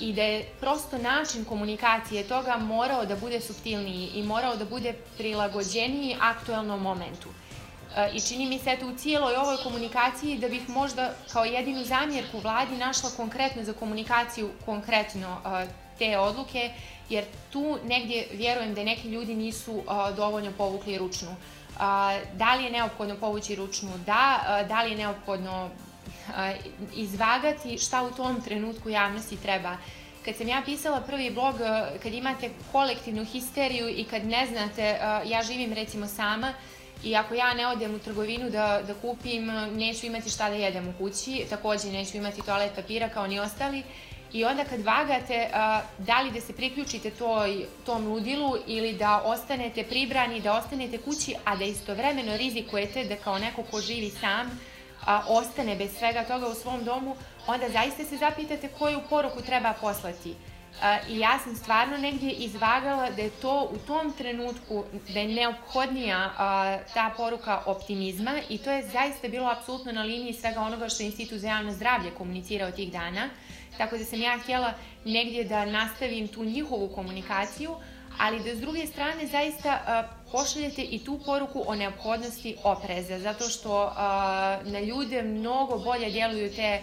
[0.00, 4.94] i da je prosto način komunikacije toga morao da bude subtilniji i morao da bude
[5.16, 7.28] prilagođeniji aktuelnom momentu.
[7.96, 11.84] E, I čini mi se eto u cijeloj ovoj komunikaciji da bih možda kao jedinu
[11.84, 15.66] zamjerku vladi našla konkretno za komunikaciju konkretno e,
[15.98, 16.70] te odluke,
[17.08, 21.36] jer tu negdje vjerujem da neki ljudi nisu e, dovoljno povukli ručnu.
[22.34, 23.90] Da li je neophodno povući ručnu?
[24.06, 24.40] Da.
[24.68, 25.70] Da li je neophodno
[26.94, 29.76] izvagati šta u tom trenutku javnosti treba?
[30.24, 31.54] Kad sam ja pisala prvi blog,
[32.02, 36.52] kad imate kolektivnu histeriju i kad ne znate, ja živim recimo sama,
[37.04, 40.88] I ako ja ne odem u trgovinu da, da kupim, neću imati šta da jedem
[40.88, 43.82] u kući, takođe neću imati toalet papira kao ni ostali.
[44.32, 45.48] I onda kad vagate,
[45.98, 51.34] da li da se priključite toj, tom ludilu ili da ostanete pribrani, da ostanete kući,
[51.44, 54.60] a da istovremeno rizikujete da kao neko ko živi sam,
[55.06, 57.16] a, ostane bez svega toga u svom domu,
[57.46, 60.34] onda zaista se zapitate koju poruku treba poslati.
[61.08, 66.32] I ja sam stvarno negdje izvagala da je to u tom trenutku, da je neophodnija
[66.94, 71.06] ta poruka optimizma i to je zaista bilo apsolutno na liniji svega onoga što je
[71.06, 73.28] Institut za javno zdravlje komunicirao tih dana.
[73.80, 74.72] Tako da sam ja htjela
[75.04, 77.76] negdje da nastavim tu njihovu komunikaciju,
[78.18, 83.92] ali da s druge strane zaista pošaljete i tu poruku o neophodnosti opreza, zato što
[84.64, 86.82] na ljude mnogo bolje djeluju te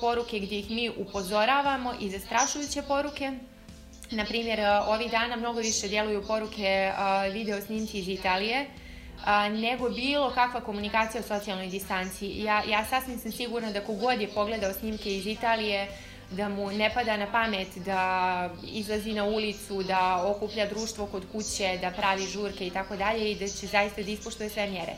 [0.00, 3.32] poruke gdje ih mi upozoravamo i zastrašujuće poruke.
[4.10, 6.92] Na primjer, a, ovih dana mnogo više djeluju poruke
[7.32, 8.66] video snimci iz Italije,
[9.24, 12.26] a, nego bilo kakva komunikacija o socijalnoj distanci.
[12.26, 15.88] Ja, ja sasvim sam sigurna da kogod je pogledao snimke iz Italije,
[16.30, 21.78] da mu ne pada na pamet da izlazi na ulicu, da okuplja društvo kod kuće,
[21.80, 24.92] da pravi žurke i tako dalje i da će zaista da ispoštuje sve mjere.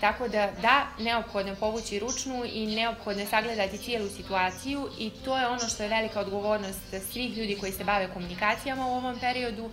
[0.00, 5.68] Tako da, da, neophodno povući ručnu i neophodno sagledati cijelu situaciju i to je ono
[5.68, 9.70] što je velika odgovornost svih ljudi koji se bave komunikacijama u ovom periodu.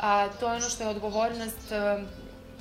[0.00, 1.72] A, to je ono što je odgovornost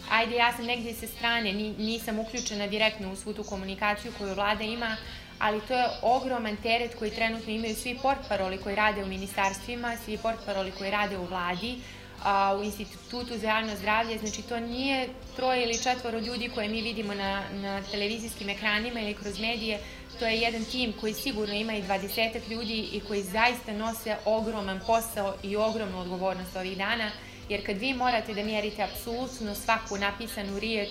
[0.09, 4.33] ajde ja sam negdje sa strane, ni, nisam uključena direktno u svu tu komunikaciju koju
[4.33, 4.95] vlada ima,
[5.39, 10.17] ali to je ogroman teret koji trenutno imaju svi portparoli koji rade u ministarstvima, svi
[10.17, 11.75] portparoli koji rade u vladi,
[12.23, 16.81] a, u Institutu za javno zdravlje, znači to nije troje ili četvoro ljudi koje mi
[16.81, 19.79] vidimo na, na televizijskim ekranima ili kroz medije,
[20.19, 24.79] to je jedan tim koji sigurno ima i dvadesetak ljudi i koji zaista nose ogroman
[24.87, 27.11] posao i ogromnu odgovornost ovih dana,
[27.49, 30.89] jer kad vi morate da mjerite apsolutno svaku napisanu riječ,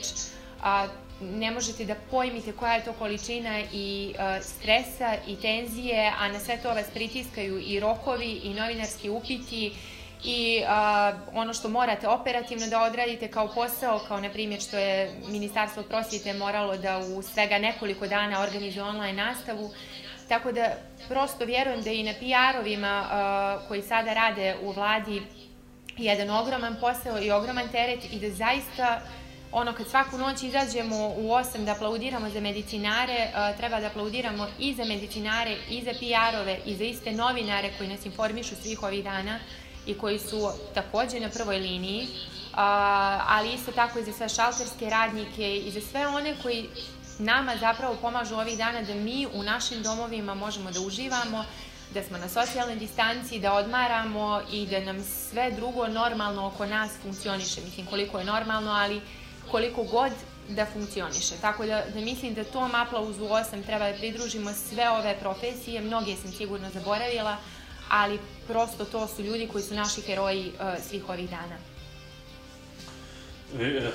[0.62, 0.88] a,
[1.20, 6.40] ne možete da pojmite koja je to količina i a, stresa i tenzije, a na
[6.40, 9.72] sve to vas pritiskaju i rokovi i novinarski upiti
[10.24, 15.20] i a, ono što morate operativno da odradite kao posao, kao na primjer što je
[15.28, 19.70] Ministarstvo prosvjete moralo da u svega nekoliko dana organizuje online nastavu,
[20.28, 20.74] tako da
[21.08, 23.04] prosto vjerujem da i na PR-ovima
[23.68, 25.22] koji sada rade u vladi
[25.98, 29.00] jedan ogroman posao i ogroman teret i da zaista
[29.52, 34.74] ono kad svaku noć izađemo u 8 da aplaudiramo za medicinare, treba da aplaudiramo i
[34.74, 39.38] za medicinare, i za PR-ove, i za iste novinare koji nas informišu svih ovih dana,
[39.86, 42.06] i koji su takođe na prvoj liniji,
[43.26, 46.68] ali isto tako i za sve šalterske radnike i za sve one koji
[47.18, 51.44] nama zapravo pomažu ovih dana da mi u našim domovima možemo da uživamo,
[51.94, 56.90] da smo na socijalnoj distanci, da odmaramo i da nam sve drugo normalno oko nas
[57.02, 57.60] funkcioniše.
[57.60, 59.00] Mislim, koliko je normalno, ali
[59.50, 60.12] koliko god
[60.48, 61.34] da funkcioniše.
[61.40, 66.16] Tako da, da mislim da tom aplauzu 8 treba da pridružimo sve ove profesije, mnoge
[66.16, 67.36] sam sigurno zaboravila,
[67.90, 71.56] ali prosto to su ljudi koji su naši heroji uh, svih ovih dana.
[73.60, 73.90] E,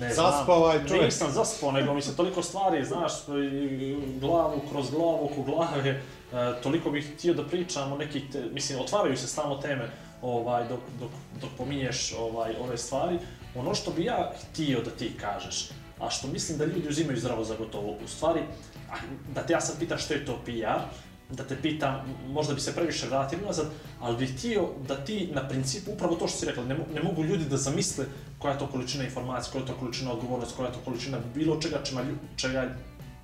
[0.00, 1.04] ne Zaspao ovaj čovjek.
[1.04, 3.12] Nisam zaspao, nego mi se toliko stvari, znaš,
[4.20, 6.02] glavu kroz glavu, oko glave,
[6.62, 9.88] toliko bih htio da pričam o nekih, te, mislim, otvaraju se stalno teme
[10.22, 13.18] ovaj, dok, dok, dok pominješ ovaj, ove stvari.
[13.54, 15.68] Ono što bi ja htio da ti kažeš,
[16.00, 18.40] a što mislim da ljudi uzimaju zdravo za gotovo, u stvari,
[19.34, 20.80] da te ja sad pitam što je to PR,
[21.30, 23.66] da te pitam, možda bi se previše vratio nazad,
[24.00, 27.24] ali bih htio da ti na principu, upravo to što si rekla, ne, ne mogu
[27.24, 28.04] ljudi da zamisle
[28.38, 31.60] koja je to količina informacija, koja je to količina odgovornost, koja je to količina bilo
[31.60, 32.02] čega čima,
[32.36, 32.74] čega,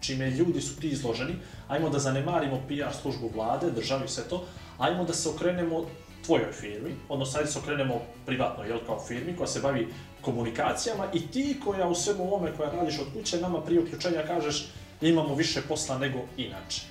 [0.01, 1.35] čime ljudi su ti izloženi,
[1.69, 4.47] ajmo da zanemarimo PR službu vlade, državi sve to,
[4.79, 5.87] ajmo da se okrenemo
[6.25, 9.89] tvojoj firmi, odnosno ajde se okrenemo privatno, jel, kao firmi koja se bavi
[10.21, 14.69] komunikacijama i ti koja u svemu ovome koja radiš od kuće, nama prije uključenja kažeš
[15.01, 16.83] imamo više posla nego inače.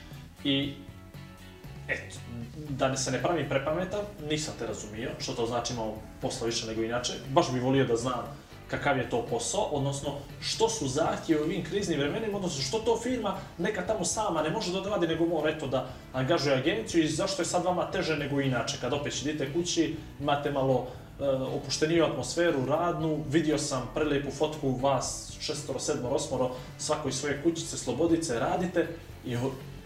[0.44, 0.74] I
[1.88, 2.16] eto,
[2.70, 6.68] da ne se ne pravim prepametan, nisam te razumio, što to znači imamo posla više
[6.68, 7.14] nego inače.
[7.30, 8.38] Baš bih volio da znam
[8.70, 13.00] kakav je to posao, odnosno što su zahtjevi u ovim kriznim vremenima, odnosno što to
[13.04, 17.08] firma neka tamo sama ne može da odradi, nego mora eto da angažuje agenciju i
[17.08, 18.78] zašto je sad vama teže nego inače.
[18.82, 25.38] Kad opet idete kući, imate malo uh, opušteniju atmosferu, radnu, vidio sam prelijepu fotku vas,
[25.42, 28.88] šestoro, sedmoro, osmoro, svako svoje kućice, slobodice, radite
[29.26, 29.38] i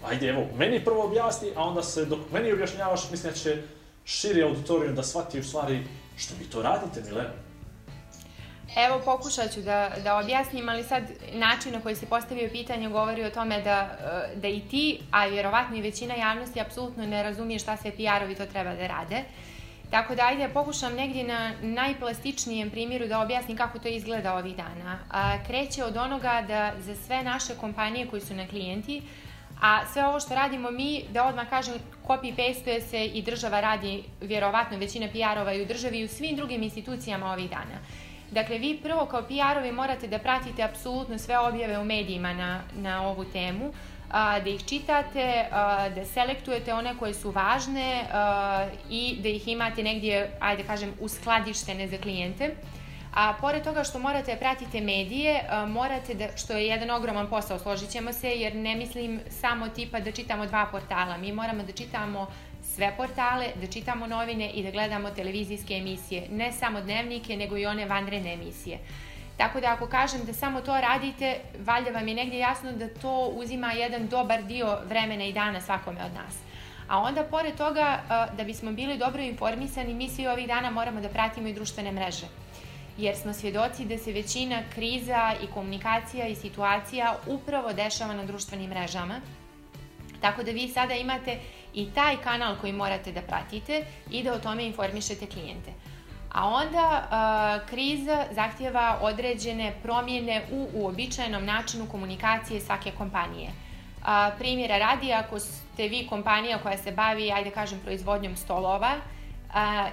[0.06, 3.62] ajde, evo, meni prvo objasni, a onda se, dok meni objašnjavaš, mislim da će
[4.06, 5.84] širi auditorijum da shvati u stvari
[6.18, 7.53] što vi to radite, Milena.
[8.76, 13.24] Evo, pokušat ću da, da objasnim, ali sad način na koji se postavio pitanje govori
[13.26, 13.98] o tome da,
[14.36, 18.46] da i ti, a vjerovatno i većina javnosti, apsolutno ne razumije šta sve PR-ovi to
[18.46, 19.24] treba da rade.
[19.92, 25.00] Tako da ajde pokušam negdje na najplastičnijem primjeru da objasnim kako to izgleda ovih dana.
[25.12, 29.02] A, kreće od onoga da za sve naše kompanije koji su na klijenti,
[29.64, 31.74] A sve ovo što radimo mi, da odmah kažem,
[32.08, 36.64] copy-pastuje se i država radi, vjerovatno, većina PR-ova i u državi i u svim drugim
[36.64, 37.80] institucijama ovih dana.
[38.34, 43.08] Dakle, vi prvo kao PR-ovi morate da pratite apsolutno sve objave u medijima na, na
[43.08, 43.74] ovu temu,
[44.12, 49.48] a, da ih čitate, a, da selektujete one koje su važne a, i da ih
[49.48, 52.56] imate negdje, ajde kažem, uskladištene za klijente.
[53.14, 57.60] A pored toga što morate da pratite medije, morate da, što je jedan ogroman posao,
[57.60, 61.18] složit ćemo se, jer ne mislim samo tipa da čitamo dva portala.
[61.18, 62.28] Mi moramo da čitamo
[62.76, 66.28] sve portale, da čitamo novine i da gledamo televizijske emisije.
[66.30, 68.80] Ne samo dnevnike, nego i one vanredne emisije.
[69.38, 73.32] Tako da ako kažem da samo to radite, valjda vam je negdje jasno da to
[73.36, 76.38] uzima jedan dobar dio vremena i dana svakome od nas.
[76.88, 78.00] A onda, pored toga,
[78.38, 82.26] da bismo bili dobro informisani, mi svi ovih dana moramo da pratimo i društvene mreže
[82.98, 88.70] jer smo svjedoci da se većina kriza i komunikacija i situacija upravo dešava na društvenim
[88.70, 89.20] mrežama.
[90.24, 91.40] Tako da vi sada imate
[91.74, 95.74] i taj kanal koji morate da pratite i da o tome informišete klijente.
[96.32, 103.50] A onda a, kriza zahtjeva određene promjene u uobičajenom načinu komunikacije svake kompanije.
[104.06, 108.96] A, primjera radi, ako ste vi kompanija koja se bavi, ajde kažem, proizvodnjom stolova,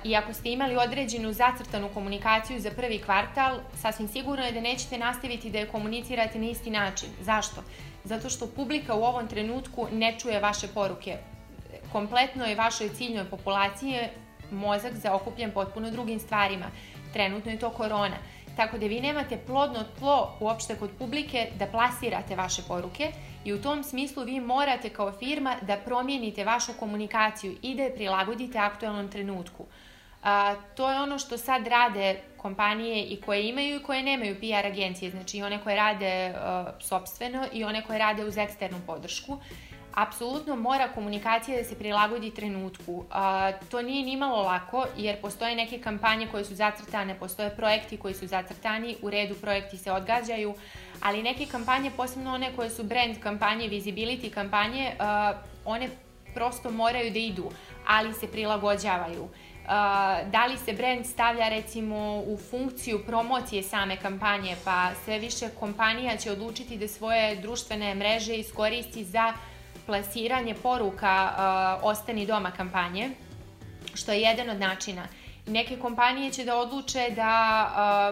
[0.05, 4.99] I ako ste imali određenu zacrtanu komunikaciju za prvi kvartal, sasvim sigurno je da nećete
[4.99, 7.09] nastaviti da je komunicirate na isti način.
[7.21, 7.63] Zašto?
[8.05, 11.19] Zato što publika u ovom trenutku ne čuje vaše poruke.
[11.93, 13.99] Kompletno je vašoj ciljnoj populaciji
[14.51, 16.67] mozak zaokupljen potpuno drugim stvarima.
[17.13, 18.17] Trenutno je to korona.
[18.57, 23.13] Tako da vi nemate plodno tlo uopšte kod publike da plasirate vaše poruke
[23.45, 27.95] i u tom smislu vi morate kao firma da promijenite vašu komunikaciju i da je
[27.95, 29.67] prilagodite aktualnom trenutku.
[30.23, 34.67] A, to je ono što sad rade kompanije i koje imaju i koje nemaju PR
[34.67, 39.39] agencije, znači one koje rade uh, sobstveno i one koje rade uz eksternu podršku
[39.95, 43.05] apsolutno mora komunikacija da se prilagodi trenutku.
[43.11, 47.97] A, to nije ni malo lako, jer postoje neke kampanje koje su zacrtane, postoje projekti
[47.97, 50.55] koji su zacrtani, u redu projekti se odgađaju,
[51.01, 55.33] ali neke kampanje, posebno one koje su brand kampanje, visibility kampanje, a,
[55.65, 55.89] one
[56.35, 57.51] prosto moraju da idu,
[57.87, 59.23] ali se prilagođavaju.
[59.23, 65.49] Uh, da li se brand stavlja recimo u funkciju promocije same kampanje, pa sve više
[65.61, 69.33] kompanija će odlučiti da svoje društvene mreže iskoristi za
[69.87, 73.11] plasiranje poruka uh, Ostani doma kampanje,
[73.95, 75.03] što je jedan od načina.
[75.47, 77.33] Neke kompanije će da odluče da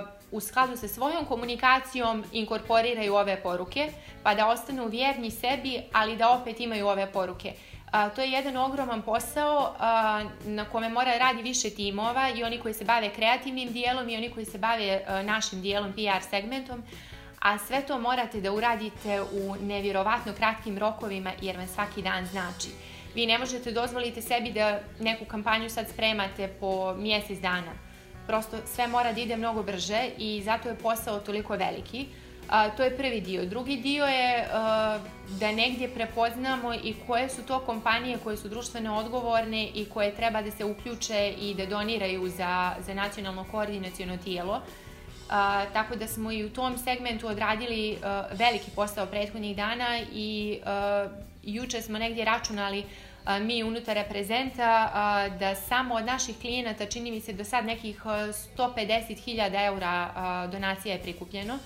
[0.03, 3.93] uh, u skladu sa svojom komunikacijom inkorporiraju ove poruke,
[4.23, 7.53] pa da ostanu vjerni sebi, ali da opet imaju ove poruke.
[7.91, 12.59] A, to je jedan ogroman posao a, na kome mora radi više timova i oni
[12.59, 16.83] koji se bave kreativnim dijelom i oni koji se bave a, našim dijelom PR segmentom,
[17.41, 22.69] a sve to morate da uradite u nevjerovatno kratkim rokovima jer vam svaki dan znači.
[23.15, 27.73] Vi ne možete dozvoliti sebi da neku kampanju sad spremate po mjesec dana.
[28.27, 32.07] Prosto sve mora da ide mnogo brže i zato je posao toliko veliki.
[32.49, 33.47] A, to je prvi dio.
[33.47, 34.49] Drugi dio je
[35.29, 40.43] da negdje prepoznamo i koje su to kompanije koje su društveno odgovorne i koje treba
[40.43, 44.61] da se uključe i da doniraju za, za nacionalno koordinacijono tijelo
[45.29, 50.59] A, tako da smo i u tom segmentu odradili a, veliki posao prethodnih dana i
[50.65, 51.09] a,
[51.43, 52.85] juče smo negdje računali
[53.25, 57.67] a, mi unutar reprezenta a, da samo od naših klijenata čini mi se do sad
[57.67, 61.59] nekih 150.000 eura a, donacija je prikupljeno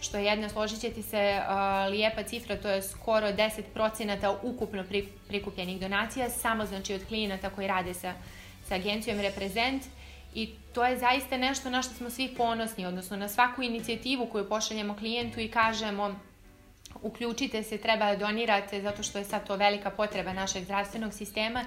[0.00, 1.42] što je jedna, složit ćete se,
[1.90, 4.84] lijepa cifra, to je skoro 10% ukupno
[5.28, 8.12] prikupljenih donacija, samo znači od klijenata koji rade sa,
[8.68, 9.82] sa agencijom Reprezent.
[10.36, 14.48] I to je zaista nešto na što smo svi ponosni, odnosno na svaku inicijativu koju
[14.48, 16.14] pošaljemo klijentu i kažemo
[17.02, 21.64] uključite se, treba da donirate zato što je sad to velika potreba našeg zdravstvenog sistema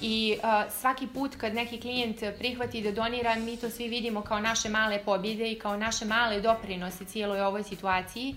[0.00, 4.40] i uh, svaki put kad neki klijent prihvati da donira, mi to svi vidimo kao
[4.40, 8.34] naše male pobjede i kao naše male doprinose cijeloj ovoj situaciji,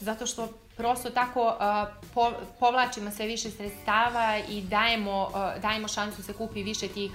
[0.00, 6.16] zato što prosto tako uh, po, povlačimo sve više sredstava i dajemo, uh, dajemo šansu
[6.16, 7.10] da se kupi više tih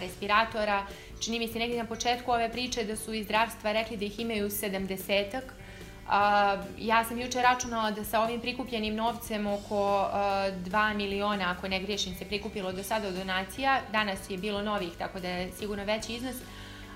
[0.00, 0.86] respiratora.
[1.22, 4.20] Čini mi se negdje na početku ove priče da su iz zdravstva rekli da ih
[4.20, 5.42] imaju 70-ak.
[5.42, 6.10] Uh,
[6.78, 10.14] ja sam juče računala da sa ovim prikupljenim novcem oko uh,
[10.64, 13.80] 2 miliona, ako ne griješim, se prikupilo do sada donacija.
[13.92, 16.36] Danas je bilo novih, tako da je sigurno veći iznos.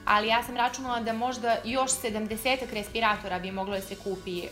[0.05, 4.43] Ali ja sam računala da možda još 70 respiratora bi moglo da se kupi.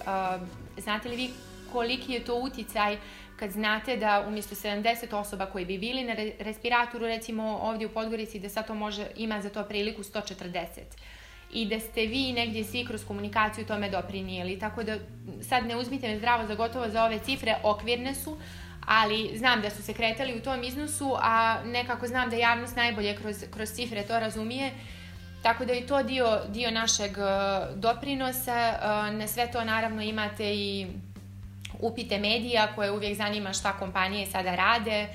[0.79, 1.31] Znate li vi
[1.75, 2.97] koliki je to uticaj
[3.45, 8.39] kad znate da umjesto 70 osoba koji bi bili na respiratoru, recimo ovdje u Podgorici,
[8.39, 10.65] da sad to može, ima za to priliku 140
[11.53, 14.59] i da ste vi negdje svi kroz komunikaciju tome doprinijeli.
[14.59, 14.97] Tako da
[15.43, 18.37] sad ne uzmite me zdravo za gotovo za ove cifre, okvirne su,
[18.87, 23.17] ali znam da su se kretali u tom iznosu, a nekako znam da javnost najbolje
[23.17, 24.71] kroz, kroz cifre to razumije.
[25.43, 28.75] Tako da je to dio, dio našeg uh, doprinosa.
[28.79, 30.87] Uh, na sve to naravno imate i
[31.81, 35.09] upite medija koje uvijek zanima šta kompanije sada rade.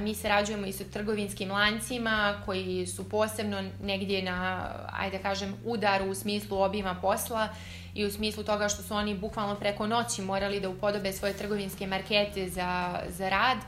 [0.00, 6.14] Mi sarađujemo i sa trgovinskim lancima koji su posebno negdje na, ajde kažem, udaru u
[6.14, 7.48] smislu obima posla
[7.94, 11.86] i u smislu toga što su oni bukvalno preko noći morali da upodobe svoje trgovinske
[11.86, 13.58] markete za, za rad.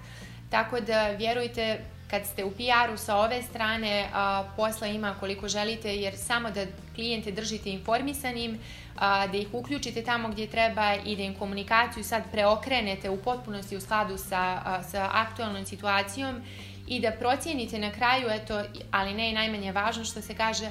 [0.51, 1.79] Tako da, vjerujte,
[2.11, 6.67] kad ste u PR-u sa ove strane, a, posla ima koliko želite, jer samo da
[6.95, 8.59] klijente držite informisanim,
[8.99, 13.77] a, da ih uključite tamo gdje treba i da im komunikaciju sad preokrenete u potpunosti
[13.77, 16.43] u skladu sa, sa aktualnom situacijom
[16.87, 20.71] i da procijenite na kraju, eto, ali ne i najmanje važno što se kaže,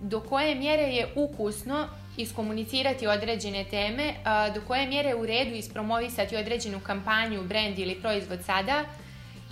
[0.00, 4.14] do koje mjere je ukusno iskomunicirati određene teme,
[4.54, 8.84] do koje mjere je u redu ispromovisati određenu kampanju, brand ili proizvod sada,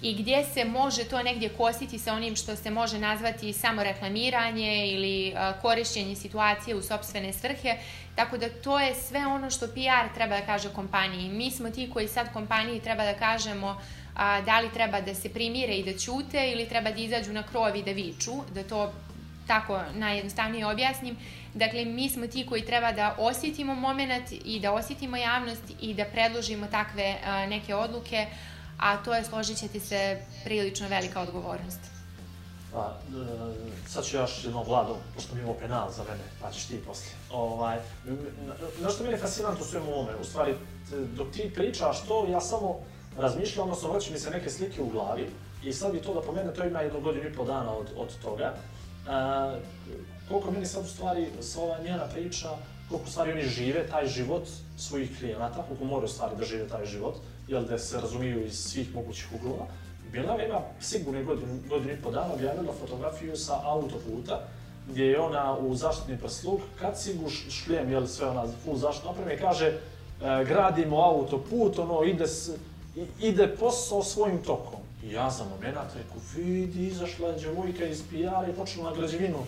[0.04, 4.86] i gdje se može to negdje kositi sa onim što se može nazvati samo reklamiranje
[4.86, 7.76] ili uh, korišćenje situacije u sobstvene svrhe.
[8.14, 11.28] Tako da to je sve ono što PR treba da kaže kompaniji.
[11.28, 13.80] Mi smo ti koji sad kompaniji treba da kažemo
[14.16, 17.42] a, da li treba da se primire i da ćute ili treba da izađu na
[17.42, 18.92] krov i da viču, da to
[19.46, 21.16] tako najjednostavnije objasnim.
[21.54, 26.04] Dakle, mi smo ti koji treba da osjetimo moment i da osjetimo javnost i da
[26.04, 28.26] predložimo takve a, neke odluke,
[28.78, 31.80] a to je, složit ćete se, prilično velika odgovornost.
[32.72, 36.64] Pa, e, sad ću još jednom Vlado, pošto mi imamo penal za mene, pa ćeš
[36.64, 37.12] ti poslije.
[37.30, 37.78] Ovaj,
[38.80, 40.54] na što meni je fascinantno svemu ovome, u stvari,
[41.16, 42.80] dok ti pričaš to, ja samo
[43.18, 45.30] razmišljam, odnosno vraću mi se neke slike u glavi
[45.64, 48.18] i sad bi to da pomene, to ima jedno godinu i pol dana od, od
[48.22, 48.54] toga.
[48.54, 49.60] E,
[50.28, 52.48] koliko meni sad u stvari sa ova njena priča,
[52.88, 56.68] koliko u stvari oni žive taj život svojih klijenata, koliko moraju u stvari da žive
[56.68, 57.14] taj život,
[57.48, 59.66] jel da se razumiju iz svih mogućih uglova.
[60.12, 64.40] Bila ima sigurno godinu, godinu i po dana objavila fotografiju sa autoputa,
[64.88, 69.10] gdje je ona u zaštitni prsluk, kad si gu šljem, jel sve ona full zaštitna
[69.10, 69.78] opreme, kaže e,
[70.44, 72.24] gradimo autoput, ono ide,
[73.20, 74.80] ide posao svojim tokom.
[75.04, 79.38] I ja za moment rekao, vidi, izašla je djevojka iz PR i počela na građevinu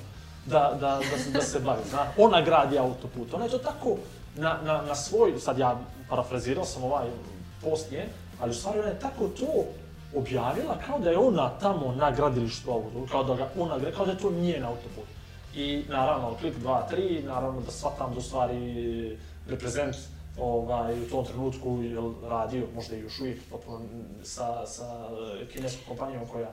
[0.47, 1.83] da, da, da, se, da se bavi.
[1.91, 3.35] Zna, ona gradi autoput.
[3.35, 3.97] Ona je to tako
[4.37, 7.07] na, na, na svoj, sad ja parafrazirao sam ovaj
[7.71, 8.05] post nje,
[8.41, 9.65] ali u stvari ona je tako to
[10.15, 14.13] objavila kao da je ona tamo na gradilištu autoputa, kao da ga ona kao da
[14.13, 15.05] je to njen autoput.
[15.55, 19.97] I naravno, klik 2, 3, naravno da shvatam da u stvari reprezent
[20.39, 21.97] ovaj, u tom trenutku je
[22.29, 23.39] radio, možda i još uvijek,
[24.23, 25.09] sa, sa
[25.53, 26.53] kineskom kompanijom koja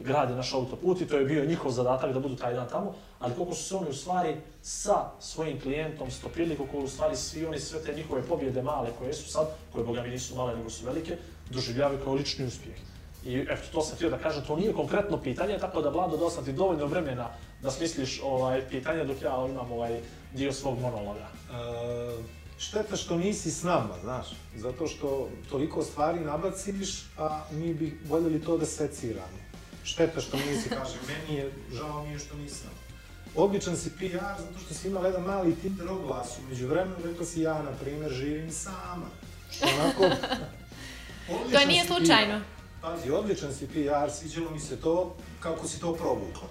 [0.00, 3.34] gradi naš autoput i to je bio njihov zadatak da budu taj dan tamo, ali
[3.34, 7.60] koliko su se oni u stvari sa svojim klijentom stopili, koliko u stvari svi oni
[7.60, 10.86] sve te njihove pobjede male koje su sad, koje boga mi nisu male nego su
[10.86, 11.16] velike,
[11.50, 12.76] doživljavaju kao lični uspjeh.
[13.24, 16.44] I eto, to sam htio da kažem, to nije konkretno pitanje, tako da Vlado da
[16.44, 17.28] ti dovoljno vremena
[17.62, 20.00] da smisliš ovaj, pitanje dok ja imam ovaj
[20.34, 21.28] dio svog monologa.
[21.50, 22.24] Uh,
[22.58, 24.26] šteta što nisi s nama, znaš,
[24.56, 29.41] zato što toliko stvari nabaciš, a mi bi voljeli to da seciramo.
[29.84, 32.70] Šteta što nisi, kaže, meni je, žao mi je što nisam.
[33.36, 37.40] Odličan si PR zato što si imala jedan mali Tinder oglas, umeđu vremenu rekla si
[37.40, 39.06] ja, na primjer, živim sama.
[39.50, 40.16] Što onako...
[41.52, 42.40] to nije slučajno.
[42.80, 46.48] Pazi, odličan si PR, sviđalo mi se to, kako si to provukla.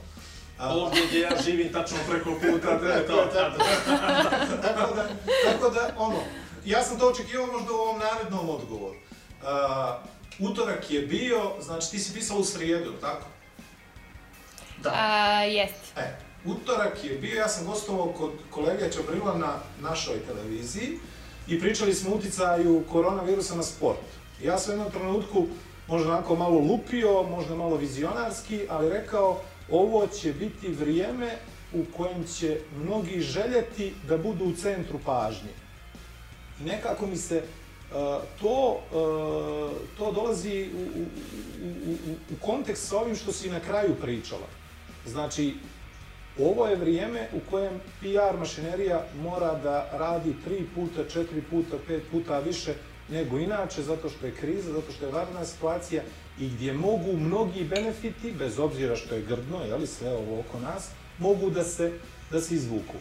[0.59, 3.15] Ovdje gdje ja živim tačno preko puta, to je to.
[4.63, 5.07] tako, da,
[5.51, 6.19] tako da, ono,
[6.65, 8.95] ja sam to očekivao možda u ovom narednom odgovoru.
[9.41, 9.47] Uh,
[10.41, 13.25] utorak je bio, znači ti si pisala u srijedu, tako?
[14.83, 14.91] Da.
[14.93, 15.97] A, jest.
[15.97, 20.99] E, utorak je bio, ja sam gostovao kod kolege Čabrila na našoj televiziji
[21.47, 23.99] i pričali smo o uticaju koronavirusa na sport.
[24.43, 25.47] Ja sam u jednom trenutku
[25.87, 31.37] možda onako malo lupio, možda malo vizionarski, ali rekao ovo će biti vrijeme
[31.73, 35.49] u kojem će mnogi željeti da budu u centru pažnje.
[36.61, 37.43] I nekako mi se
[38.41, 41.95] to, uh, to dolazi u, u,
[42.33, 44.47] u kontekst sa ovim što si na kraju pričala.
[45.05, 45.53] Znači,
[46.39, 52.03] ovo je vrijeme u kojem PR mašinerija mora da radi tri puta, četiri puta, pet
[52.11, 52.73] puta više
[53.09, 56.03] nego inače, zato što je kriza, zato što je varna situacija
[56.39, 60.89] i gdje mogu mnogi benefiti, bez obzira što je grdno, jeli, sve ovo oko nas,
[61.17, 61.91] mogu da se,
[62.31, 62.95] da se izvuku.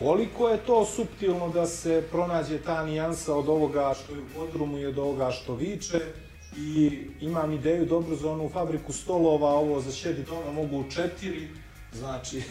[0.00, 4.78] Koliko je to suptilno da se pronađe ta nijansa od ovoga što je u podrumu
[4.78, 6.00] i od ovoga što viče,
[6.56, 11.48] i imam ideju dobru za onu fabriku stolova, ovo za šedi doma mogu četiri,
[11.92, 12.42] znači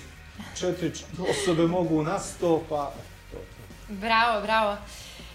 [0.59, 0.91] četiri
[1.31, 2.91] osobe mogu na sto, pa
[3.31, 3.37] to.
[3.87, 4.77] Bravo, bravo.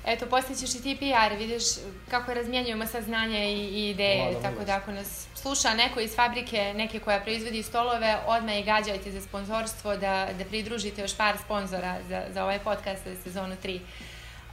[0.07, 1.63] Eto, postaćeš i ti PR, vidiš
[2.11, 6.75] kako razmjenjujemo saznanja i, i ideje, Mada, tako da ako nas sluša neko iz fabrike,
[6.77, 11.97] neke koja proizvodi stolove, odmah i gađajte za sponzorstvo da, da pridružite još par sponzora
[12.09, 13.81] za, za ovaj podcast za sezonu 3.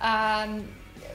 [0.01, 0.63] Um,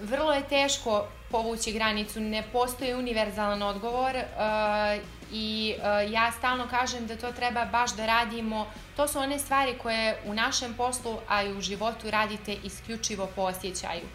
[0.03, 7.07] vrlo je teško povući granicu, ne postoji univerzalan odgovor uh, i uh, ja stalno kažem
[7.07, 8.67] da to treba baš da radimo,
[8.97, 13.43] to su one stvari koje u našem poslu, a i u životu radite isključivo po
[13.43, 14.07] osjećaju.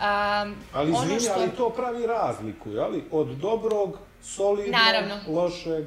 [0.00, 1.32] Um, ali izvini, što...
[1.36, 3.04] ali to pravi razliku, jeli?
[3.10, 5.14] Od dobrog, solidnog, Naravno.
[5.28, 5.84] lošeg.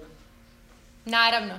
[1.05, 1.53] Naravno.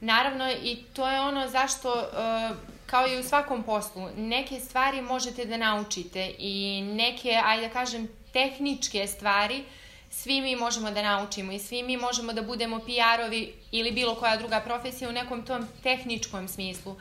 [0.00, 5.44] Naravno i to je ono zašto, uh, kao i u svakom poslu, neke stvari možete
[5.44, 9.64] da naučite i neke, ajde da kažem, tehničke stvari
[10.10, 14.36] svi mi možemo da naučimo i svi mi možemo da budemo PR-ovi ili bilo koja
[14.36, 16.96] druga profesija u nekom tom tehničkom smislu.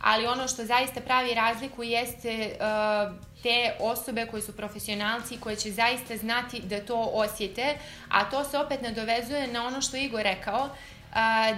[0.00, 5.70] Ali ono što zaista pravi razliku jeste uh, te osobe koje su profesionalci, koje će
[5.70, 7.74] zaista znati da to osjete,
[8.08, 10.70] a to se opet nadovezuje na ono što Igor rekao,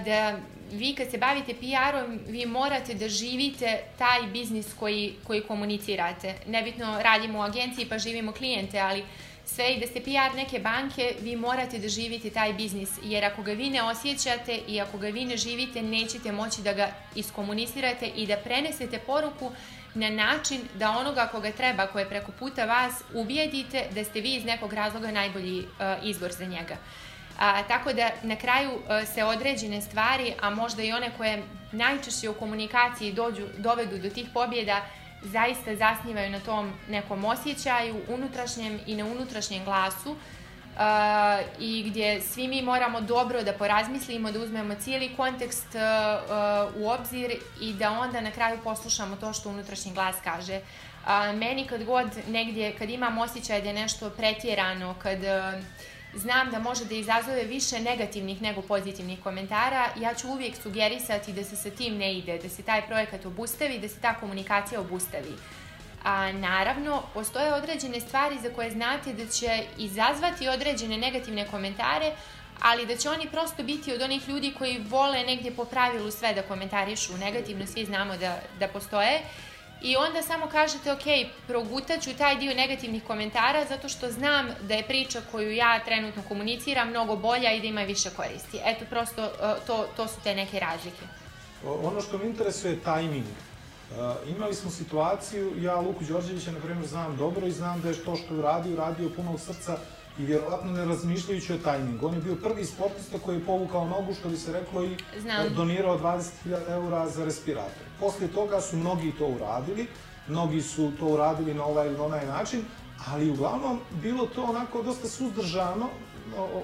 [0.04, 0.38] da
[0.72, 6.34] vi kad se bavite PR-om, vi morate da živite taj biznis koji, koji komunicirate.
[6.46, 9.04] Nebitno radimo u agenciji pa živimo klijente, ali
[9.44, 13.42] sve i da ste PR neke banke, vi morate da živite taj biznis, jer ako
[13.42, 18.06] ga vi ne osjećate i ako ga vi ne živite, nećete moći da ga iskomunicirate
[18.06, 19.52] i da prenesete poruku
[19.96, 24.44] na način da onoga koga treba, koje preko puta vas, ubijedite da ste vi iz
[24.44, 25.66] nekog razloga najbolji uh,
[26.02, 26.76] izbor za njega.
[27.38, 31.42] A, tako da na kraju a, se određene stvari, a možda i one koje
[31.72, 34.80] najčešće u komunikaciji dođu, dovedu do tih pobjeda,
[35.22, 40.16] zaista zasnivaju na tom nekom osjećaju, unutrašnjem i neunutrašnjem glasu
[40.76, 45.80] uh, i gdje svi mi moramo dobro da porazmislimo, da uzmemo cijeli kontekst uh,
[46.74, 50.60] uh, u obzir i da onda na kraju poslušamo to što unutrašnji glas kaže.
[50.60, 55.62] Uh, meni kad god negdje, kad imam osjećaj da je nešto pretjerano, kad uh,
[56.14, 61.44] znam da može da izazove više negativnih nego pozitivnih komentara, ja ću uvijek sugerisati da
[61.44, 65.34] se sa tim ne ide, da se taj projekat obustavi, da se ta komunikacija obustavi.
[66.06, 72.12] A naravno, postoje određene stvari za koje znate da će izazvati određene negativne komentare,
[72.62, 76.34] ali da će oni prosto biti od onih ljudi koji vole negdje po pravilu sve
[76.34, 79.20] da komentarišu negativno, svi znamo da, da postoje
[79.82, 84.82] i onda samo kažete, ok, progutaću taj dio negativnih komentara zato što znam da je
[84.82, 88.60] priča koju ja trenutno komuniciram mnogo bolja i da ima više koristi.
[88.64, 91.02] Eto, prosto e, to, to su te neke razlike.
[91.82, 93.24] Ono što me interesuje je tajming.
[93.90, 97.94] Uh, imali smo situaciju, ja Luku Đorđevića, na primjer, znam dobro i znam da je
[97.94, 99.78] to što je uradio, uradio puno u srca
[100.18, 102.06] i vjerovatno ne razmišljajući o tajmingu.
[102.06, 105.54] On je bio prvi sportista koji je povukao nogu, što bi se reklo, i Znam.
[105.54, 107.86] donirao 20.000 eura za respirator.
[108.00, 109.86] Posle toga su mnogi to uradili,
[110.28, 112.64] mnogi su to uradili na ovaj ili na onaj način,
[113.06, 115.88] ali uglavnom bilo to onako dosta suzdržano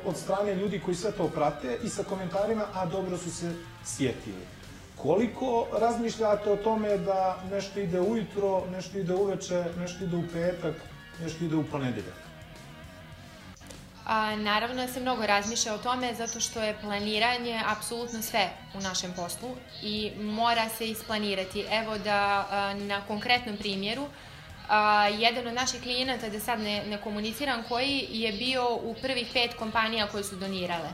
[0.05, 3.55] od strane ljudi koji sve to prate i sa komentarima, a dobro su se
[3.85, 4.47] sjetili.
[4.97, 10.75] Koliko razmišljate o tome da nešto ide ujutro, nešto ide uveče, nešto ide u petak,
[11.23, 12.23] nešto ide u ponedeljak?
[14.07, 18.81] A, naravno da se mnogo razmišlja o tome zato što je planiranje apsolutno sve u
[18.81, 19.49] našem poslu
[19.83, 21.65] i mora se isplanirati.
[21.71, 24.07] Evo da a, na konkretnom primjeru,
[24.69, 29.31] a, jedan od naših klijenata, da sad ne, ne komuniciram koji, je bio u prvih
[29.33, 30.89] pet kompanija koje su donirale.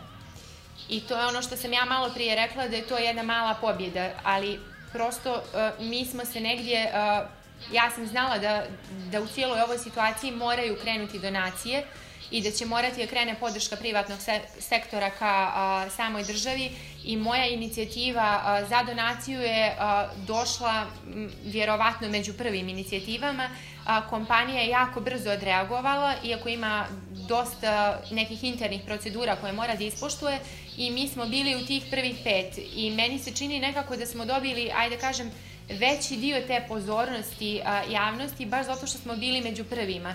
[0.88, 3.54] I to je ono što sam ja malo prije rekla da je to jedna mala
[3.54, 4.60] pobjeda, ali
[4.92, 7.26] prosto a, mi smo se negdje, a,
[7.72, 8.64] ja sam znala da,
[9.10, 11.84] da u cijeloj ovoj situaciji moraju krenuti donacije,
[12.30, 16.70] i da će morati da krene podrška privatnog se sektora ka a, samoj državi
[17.04, 23.50] i moja inicijativa a, za donaciju je a, došla m, vjerovatno među prvim inicijativama.
[23.86, 29.84] A, kompanija je jako brzo odreagovala, iako ima dosta nekih internih procedura koje mora da
[29.84, 30.38] ispoštuje
[30.78, 34.24] i mi smo bili u tih prvih pet i meni se čini nekako da smo
[34.24, 35.30] dobili, ajde kažem,
[35.68, 40.14] veći dio te pozornosti a, javnosti baš zato što smo bili među prvima.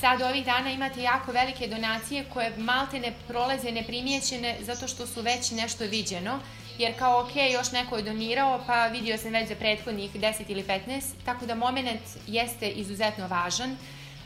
[0.00, 5.22] Sad ovih dana imate jako velike donacije koje malte ne prolaze neprimjećene zato što su
[5.22, 6.38] već nešto viđeno.
[6.78, 10.62] Jer kao ok, još neko je donirao, pa vidio sam već za prethodnih 10 ili
[10.62, 13.76] 15, tako da moment jeste izuzetno važan.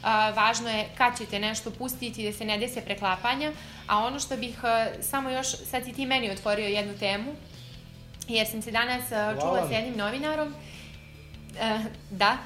[0.03, 3.53] A, važno je kad ćete nešto pustiti da se ne dese preklapanja,
[3.91, 7.32] a ono što bih a, samo još, sad si ti meni otvorio jednu temu,
[8.28, 10.55] jer sam se danas a, čula s jednim novinarom,
[11.61, 11.78] e,
[12.11, 12.38] da,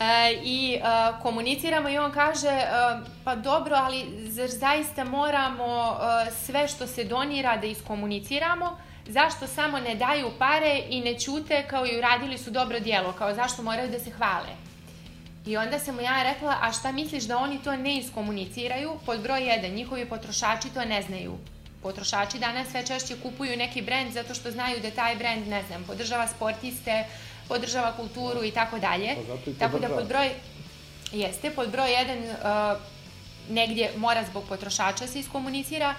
[0.00, 0.80] E, i e,
[1.22, 2.66] komuniciramo i on kaže e,
[3.24, 5.96] pa dobro, ali zar zaista moramo
[6.26, 8.78] e, sve što se donira da iskomuniciramo?
[9.06, 13.34] Zašto samo ne daju pare i ne ćute kao i uradili su dobro djelo, kao
[13.34, 14.61] zašto moraju da se hvale?
[15.46, 18.92] I onda sam mu ja rekla, a šta misliš da oni to ne iskomuniciraju?
[19.06, 21.38] Pod broj 1, njihovi potrošači to ne znaju.
[21.82, 25.84] Potrošači danas sve češće kupuju neki brend zato što znaju da taj brend, ne znam,
[25.84, 27.04] podržava sportiste,
[27.48, 29.16] podržava kulturu i tako dalje.
[29.44, 30.30] Pa Tako da pod broj
[31.12, 32.80] jeste, pod broj 1 uh,
[33.50, 35.94] negdje mora zbog potrošača se iskomunicira,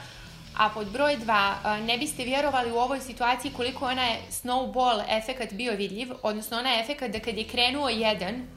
[0.57, 5.03] a pod broj 2 uh, ne biste vjerovali u ovoj situaciji koliko ona je snowball
[5.09, 8.47] efekat bio vidljiv, odnosno ona je efekat da kad je krenuo jedan,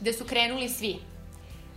[0.00, 0.96] da su krenuli svi.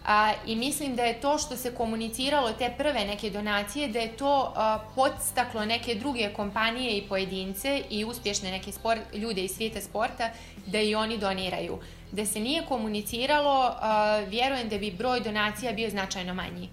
[0.06, 4.18] A, I mislim da je to što se komuniciralo te prve neke donacije, da je
[4.18, 9.82] to a, podstaklo neke druge kompanije i pojedince i uspješne neke sport, ljude iz svijeta
[9.82, 10.30] sporta
[10.66, 11.80] da i oni doniraju.
[12.12, 16.70] Da se nije komuniciralo, a, vjerujem da bi broj donacija bio značajno manji.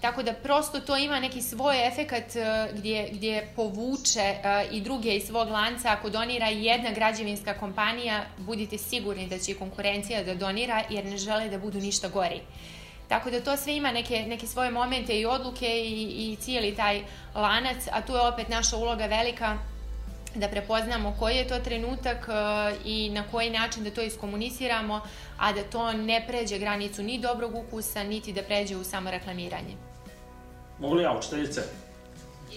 [0.00, 5.16] Tako da prosto to ima neki svoj efekat e, gdje, gdje povuče e, i druge
[5.16, 5.92] iz svog lanca.
[5.92, 11.48] Ako donira jedna građevinska kompanija, budite sigurni da će konkurencija da donira jer ne žele
[11.48, 12.40] da budu ništa gori.
[13.08, 17.02] Tako da to sve ima neke, neke svoje momente i odluke i, i cijeli taj
[17.34, 19.58] lanac, a tu je opet naša uloga velika
[20.34, 22.34] da prepoznamo koji je to trenutak uh,
[22.84, 25.00] i na koji način da to iskomuniciramo,
[25.38, 29.89] a da to ne pređe granicu ni dobrog ukusa, niti da pređe u samo reklamiranje.
[30.80, 31.62] Mogu li ja, učiteljice?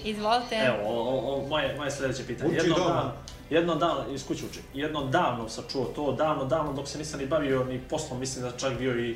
[0.03, 0.55] Izvolite.
[0.55, 2.49] Evo, o, o, o, moje, moje sledeće pitanje.
[2.49, 2.89] Uči jedno doma.
[2.89, 3.11] dan,
[3.49, 7.19] jedno dan, iz kuće uči, jedno davno sam čuo to, davno, davno, dok se nisam
[7.19, 9.15] ni bavio ni poslom, mislim da čak bio i e,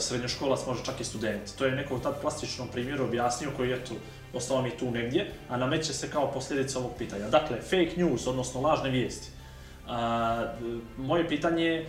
[0.00, 1.56] srednjoškolac, može čak i student.
[1.58, 3.94] To je neko u tad plastičnom primjeru objasnio koji, eto,
[4.34, 7.28] ostao mi tu negdje, a nameće se kao posljedica ovog pitanja.
[7.28, 9.28] Dakle, fake news, odnosno lažne vijesti.
[9.88, 10.46] A,
[10.96, 11.86] moje pitanje je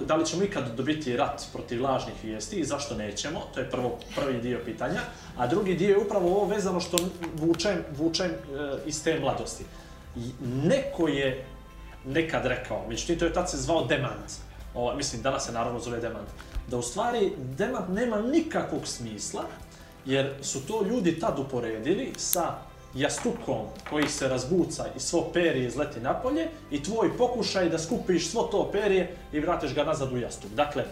[0.00, 3.98] da li ćemo ikad dobiti rat protiv lažnih vijesti i zašto nećemo, to je prvo,
[4.14, 5.00] prvi dio pitanja,
[5.36, 6.96] a drugi dio je upravo ovo vezano što
[7.34, 8.34] vučem, vučem e,
[8.86, 9.64] iz te mladosti.
[10.64, 11.44] Neko je
[12.04, 14.32] nekad rekao, međutim to je tad se zvao demant,
[14.74, 16.28] o, mislim danas se naravno zove demant,
[16.68, 19.44] da u stvari demant nema nikakvog smisla,
[20.06, 26.00] jer su to ljudi tad uporedili sa jastukom koji se razbuca i svo perje izleti
[26.00, 30.50] napolje i tvoj pokušaj da skupiš svo to perje i vratiš ga nazad u jastuk.
[30.50, 30.84] Dakle,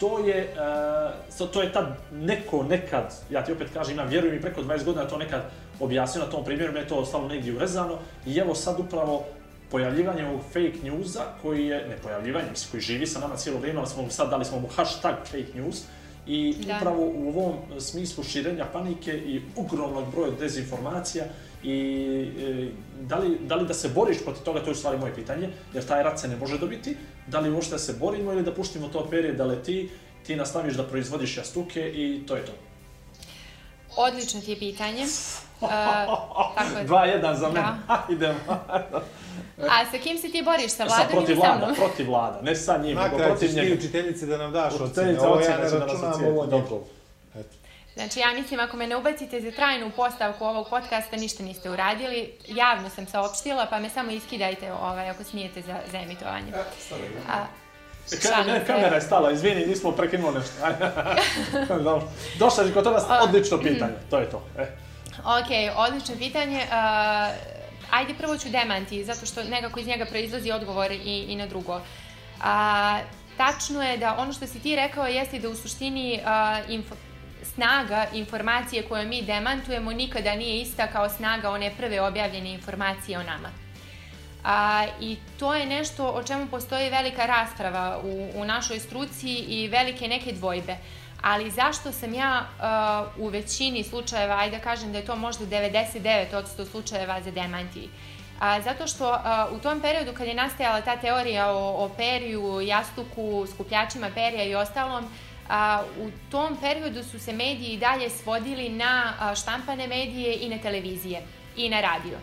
[0.00, 0.54] to je,
[1.40, 4.84] uh, to je tad neko nekad, ja ti opet kažem, imam, vjerujem i preko 20
[4.84, 5.42] godina to nekad
[5.80, 9.24] objasnio na tom primjeru, me je to ostalo negdje urezano i evo sad upravo
[9.70, 13.88] pojavljivanje ovog fake newsa koji je, ne pojavljivanje, koji živi sa nama cijelo vrijeme, ali
[13.88, 15.84] smo sad dali smo mu hashtag fake news
[16.26, 16.76] i Da.
[16.76, 21.24] upravo u ovom smislu širenja panike i ogromnog broja dezinformacija
[21.64, 21.76] i
[22.40, 22.68] e,
[23.00, 25.50] da, li, da li da se boriš protiv toga, to je u stvari moje pitanje,
[25.74, 26.96] jer taj rat se ne može dobiti,
[27.26, 29.90] da li uopšte da se borimo ili da puštimo to perje da leti,
[30.26, 32.52] ti nastaviš da proizvodiš jastuke i to je to.
[33.96, 35.06] Odlično ti je pitanje.
[35.60, 35.68] Uh,
[36.56, 36.86] tako je.
[36.86, 38.02] 2-1 za mene, Da.
[38.08, 38.38] idemo.
[39.60, 40.70] A sa kim se ti boriš?
[40.70, 41.76] Sa Sa vladom protiv ili sa vlada, mnom?
[41.76, 43.74] protiv vlada, ne sa njim, nego kraju ćeš protiv ti njega.
[43.74, 45.20] učiteljici da nam daš ocene.
[45.20, 46.78] Ovo ja ne da računam, ovo njegov.
[47.36, 47.54] Eto.
[47.94, 52.32] Znači, ja mislim, ako me ne ubacite za trajnu postavku ovog podcasta, ništa niste uradili.
[52.48, 56.52] Javno sam saopštila, pa me samo iskidajte ovaj, ako smijete za, za emitovanje.
[57.28, 57.44] A,
[58.12, 58.66] Ka, šalim ne, se.
[58.66, 60.52] kamera je stala, izvini, nismo prekinuli nešto.
[62.38, 64.42] Došla si kod nas, odlično pitanje, to je to.
[64.58, 64.66] E.
[65.24, 66.58] Ok, odlično pitanje.
[66.58, 67.60] Uh,
[67.90, 71.80] ajde prvo ću demanti, zato što nekako iz njega proizlazi odgovor i, i na drugo.
[72.42, 72.98] A,
[73.36, 76.94] tačno je da ono što si ti rekao jeste da u suštini a, info,
[77.54, 83.22] snaga informacije koje mi demantujemo nikada nije ista kao snaga one prve objavljene informacije o
[83.22, 83.48] nama.
[84.44, 89.68] A, I to je nešto o čemu postoji velika rasprava u, u našoj struci i
[89.68, 90.76] velike neke dvojbe.
[91.22, 92.46] Ali zašto sam ja
[93.16, 97.88] uh, u većini slučajeva, ajde da kažem da je to možda 99% slučajeva za demanti.
[98.40, 102.60] A, zato što a, u tom periodu kad je nastajala ta teorija o, o periju,
[102.60, 105.04] jastuku, skupljačima perja i ostalom,
[105.48, 110.58] a, u tom periodu su se mediji dalje svodili na a, štampane medije i na
[110.58, 111.22] televizije
[111.56, 112.18] i na radio.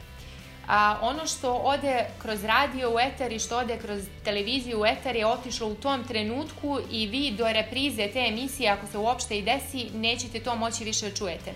[0.67, 5.15] A, ono što ode kroz radio u eter i što ode kroz televiziju u eter
[5.15, 9.41] je otišlo u tom trenutku i vi do reprize te emisije, ako se uopšte i
[9.41, 11.51] desi, nećete to moći više da čujete.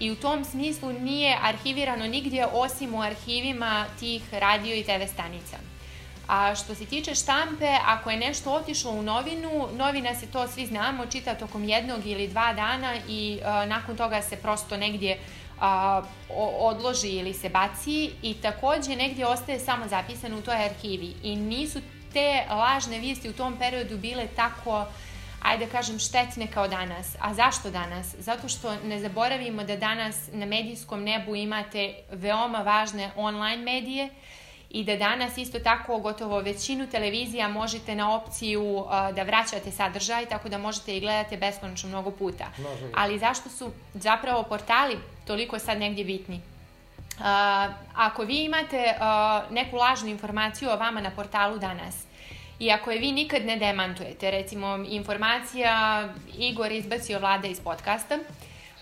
[0.00, 5.56] I u tom smislu nije arhivirano nigdje osim u arhivima tih radio i TV stanica.
[6.28, 10.66] A što se tiče štampe, ako je nešto otišlo u novinu, novina se to svi
[10.66, 15.18] znamo, čita tokom jednog ili dva dana i a, nakon toga se prosto negdje
[15.62, 16.02] a,
[16.60, 21.80] odloži ili se baci i takođe negdje ostaje samo zapisano u toj arhivi i nisu
[22.12, 24.86] te lažne vijesti u tom periodu bile tako
[25.42, 27.16] ajde kažem, štetne kao danas.
[27.20, 28.14] A zašto danas?
[28.18, 34.08] Zato što ne zaboravimo da danas na medijskom nebu imate veoma važne online medije
[34.74, 40.26] i da danas isto tako gotovo većinu televizija možete na opciju uh, da vraćate sadržaj,
[40.26, 42.44] tako da možete i gledate beskonačno mnogo puta.
[42.94, 46.36] Ali zašto su zapravo portali toliko sad negdje bitni?
[46.36, 47.24] Uh,
[47.94, 52.04] ako vi imate uh, neku lažnu informaciju o vama na portalu danas,
[52.62, 56.08] I ako je vi nikad ne demantujete, recimo informacija
[56.38, 58.18] Igor izbacio vlada iz podcasta,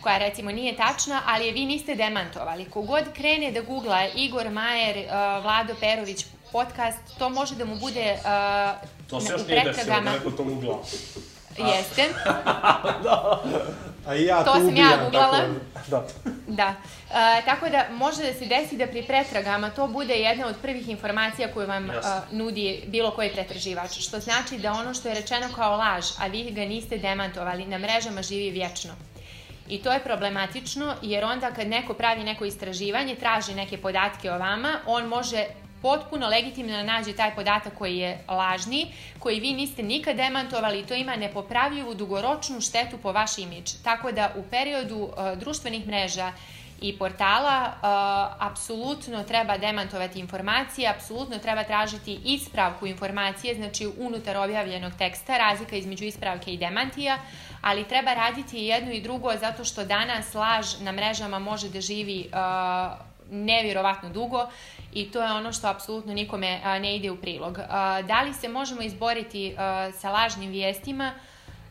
[0.01, 2.65] koja recimo nije tačna, ali je vi niste demantovali.
[2.65, 8.17] Kogod krene da googla Igor Majer, uh, Vlado Perović podcast, to može da mu bude
[8.19, 10.79] uh, To se još nije desilo, da neko to ugla.
[11.59, 12.09] Jeste,
[14.07, 15.33] A i ja To tu sam ja ubijam, googlala.
[15.33, 15.51] tako
[15.89, 16.07] Da.
[16.47, 16.75] da.
[17.11, 20.89] Uh, tako da može da se desi da pri pretragama to bude jedna od prvih
[20.89, 22.21] informacija koju vam uh, Jasno.
[22.31, 23.91] nudi bilo koji pretraživač.
[23.99, 27.79] Što znači da ono što je rečeno kao laž, a vi ga niste demantovali, na
[27.79, 28.93] mrežama živi vječno.
[29.71, 34.39] I to je problematično jer onda kad neko pravi neko istraživanje, traži neke podatke o
[34.39, 35.45] vama, on može
[35.83, 38.87] potpuno legitimno da nađe taj podatak koji je lažni,
[39.19, 43.73] koji vi niste nikad demantovali i to ima nepopravljivu dugoročnu štetu po vaš imidž.
[43.85, 46.33] Tako da u periodu uh, društvenih mreža
[46.81, 54.93] i portala uh, apsolutno treba demantovati informacije, apsolutno treba tražiti ispravku informacije, znači unutar objavljenog
[54.99, 57.19] teksta, razlika između ispravke i demantija,
[57.61, 61.81] ali treba raditi i jedno i drugo zato što danas laž na mrežama može da
[61.81, 62.99] živi uh,
[63.31, 64.47] nevjerovatno dugo
[64.93, 67.59] i to je ono što apsolutno nikome a, ne ide u prilog.
[67.69, 69.55] A, da li se možemo izboriti
[69.99, 71.13] sa lažnim vijestima?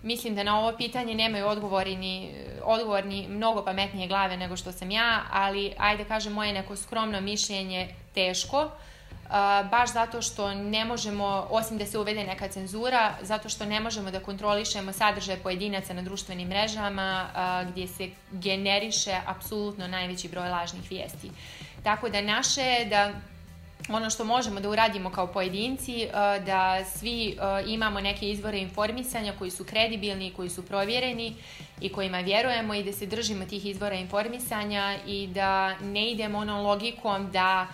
[0.04, 2.32] Mislim da na ovo pitanje nemaju odgovori ni,
[2.64, 7.22] odgovor ni mnogo pametnije glave nego što sam ja, ali ajde kažem moje neko skromno
[7.22, 8.62] mišljenje teško.
[8.62, 8.72] Uh,
[9.72, 14.12] baš zato što ne možemo, osim da se uvede neka cenzura, zato što ne možemo
[14.12, 20.90] da kontrolišemo sadržaj pojedinaca na društvenim mrežama uh, gdje se generiše apsolutno najveći broj lažnih
[20.90, 21.32] vijesti.
[21.84, 23.14] Tako da naše je da
[23.90, 26.08] ono što možemo da uradimo kao pojedinci,
[26.46, 31.36] da svi imamo neke izvore informisanja koji su kredibilni, koji su provjereni
[31.82, 36.66] i kojima vjerujemo i da se držimo tih izvora informisanja i da ne idemo onom
[36.66, 37.68] logikom da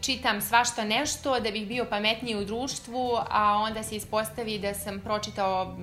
[0.00, 5.00] čitam svašta nešto da bih bio pametniji u društvu, a onda se ispostavi da sam
[5.00, 5.76] pročitao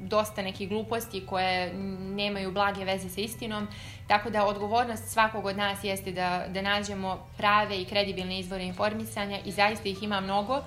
[0.00, 1.74] dosta nekih gluposti koje
[2.14, 3.68] nemaju blage veze sa istinom,
[4.08, 9.38] tako da odgovornost svakog od nas jeste da, da nađemo prave i kredibilne izvore informisanja
[9.44, 10.62] i zaista ih ima mnogo uh,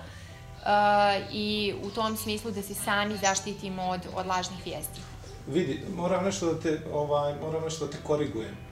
[1.32, 5.00] i u tom smislu da se sami zaštitimo od, od lažnih vijesti.
[5.46, 8.67] Vidi, moram nešto da te, ovaj, moram nešto da te korigujem.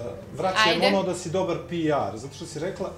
[0.00, 2.90] Uh, vraćam ono da si dobar PR, zato što si rekla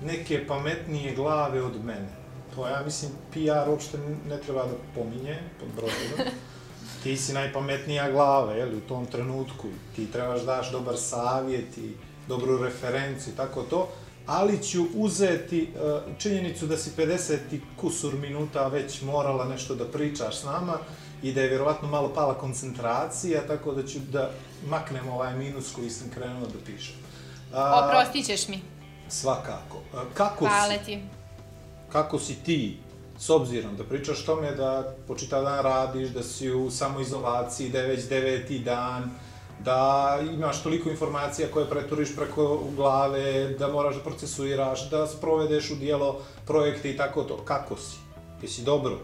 [0.00, 2.08] neke pametnije glave od mene.
[2.54, 3.98] To ja mislim PR uopšte
[4.28, 6.32] ne treba da pominje pod brojem.
[7.02, 9.68] ti si najpametnija glava, jel, u tom trenutku.
[9.96, 11.92] Ti trebaš daš dobar savjet i
[12.28, 13.88] dobru referenciju, tako to.
[14.26, 19.84] Ali ću uzeti uh, činjenicu da si 50 i kusur minuta već morala nešto da
[19.84, 20.78] pričaš s nama
[21.22, 24.30] i da je vjerovatno malo pala koncentracija, tako da ću da
[24.68, 26.94] maknem ovaj minus koji sam krenuo da pišem.
[27.52, 28.62] Uh, Oprostit ćeš mi.
[29.08, 29.82] Svakako.
[30.14, 31.02] Kako Hvala si, ti.
[31.92, 32.78] Kako si ti
[33.18, 37.78] s obzirom da pričaš tome da po čitav dan radiš, da si u samoizolaciji, da
[37.78, 39.10] je već deveti dan,
[39.64, 45.74] da imaš toliko informacija koje preturiš preko glave, da moraš da procesuiraš, da sprovedeš u
[45.74, 47.36] dijelo projekte i tako to.
[47.44, 47.96] Kako si?
[48.42, 48.98] Jesi dobro?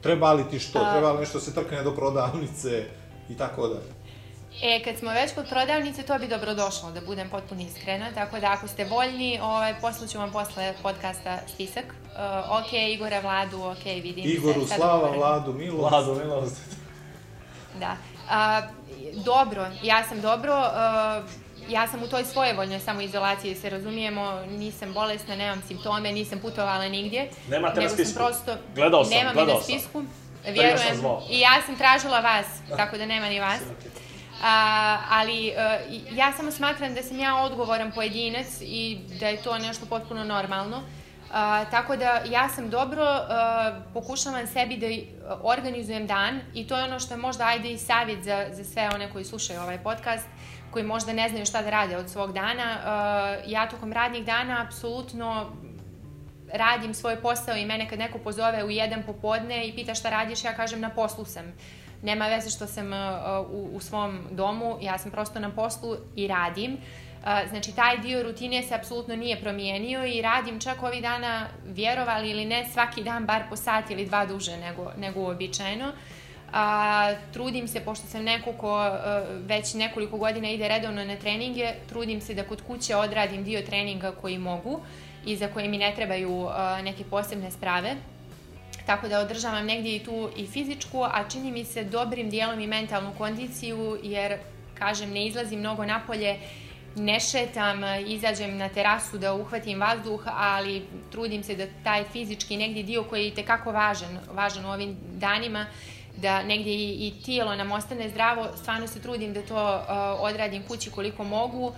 [0.00, 0.78] Treba li ti što?
[0.78, 2.84] Treba li nešto se trkne do prodavnice
[3.28, 3.93] i tako dalje?
[4.62, 8.40] E, kad smo već kod prodavnice, to bi dobro došlo, da budem potpuno iskrena, tako
[8.40, 11.84] da ako ste voljni, ovaj, poslaću vam posle podcasta spisak.
[11.84, 14.74] Uh, ok, Igora, Vladu, ok, vidim Igoru, se.
[14.74, 15.90] Slava, Vladu, Milost.
[15.90, 16.60] Vladu, Milost.
[17.80, 17.96] Da.
[18.24, 21.24] Uh, dobro, ja sam dobro, uh,
[21.68, 26.88] ja sam u toj svojevoljnoj samoizolaciji, da se razumijemo, nisam bolesna, nemam simptome, nisam putovala
[26.88, 27.30] nigdje.
[27.48, 28.14] Nemate na spisku?
[28.14, 29.92] Prosto, Gledao sam, nemam gledao na spisku.
[29.92, 30.96] sam Vjerujem.
[31.30, 32.46] I ja sam tražila vas,
[32.76, 33.60] tako da nema ni vas.
[34.42, 39.58] A, ali uh, ja samo smatram da sam ja odgovoran pojedinac i da je to
[39.58, 40.76] nešto potpuno normalno.
[40.76, 44.86] Uh, tako da ja sam dobro, uh, pokušavam sebi da
[45.42, 48.88] organizujem dan i to je ono što je možda ajde i savjet za, za sve
[48.94, 50.26] one koji slušaju ovaj podcast,
[50.70, 52.76] koji možda ne znaju šta da rade od svog dana.
[52.76, 55.52] Uh, ja tokom radnih dana apsolutno
[56.52, 60.44] radim svoj posao i mene kad neko pozove u jedan popodne i pita šta radiš,
[60.44, 61.52] ja kažem na poslu sam.
[62.04, 62.98] Nema veze što sam uh,
[63.50, 66.72] u, u svom domu, ja sam prosto na poslu i radim.
[66.72, 66.78] Uh,
[67.48, 72.44] znači, taj dio rutine se apsolutno nije promijenio i radim čak ovih dana, vjerovali ili
[72.44, 75.92] ne, svaki dan bar po sat ili dva duže nego, nego uobičajeno.
[76.52, 81.72] A, trudim se, pošto sam neko ko a, već nekoliko godina ide redovno na treninge,
[81.88, 84.80] trudim se da kod kuće odradim dio treninga koji mogu
[85.26, 87.96] i za koje mi ne trebaju a, neke posebne sprave.
[88.86, 92.66] Tako da održavam negdje i tu i fizičku, a čini mi se dobrim dijelom i
[92.66, 94.38] mentalnu kondiciju, jer,
[94.78, 96.38] kažem, ne izlazim mnogo napolje,
[96.96, 100.82] ne šetam, izađem na terasu da uhvatim vazduh, ali
[101.12, 105.66] trudim se da taj fizički negdje dio koji je tekako važan, važan u ovim danima,
[106.16, 109.84] da negdje i, i tijelo nam ostane zdravo, stvarno se trudim da to uh,
[110.20, 111.66] odradim kući koliko mogu.
[111.66, 111.74] Uh,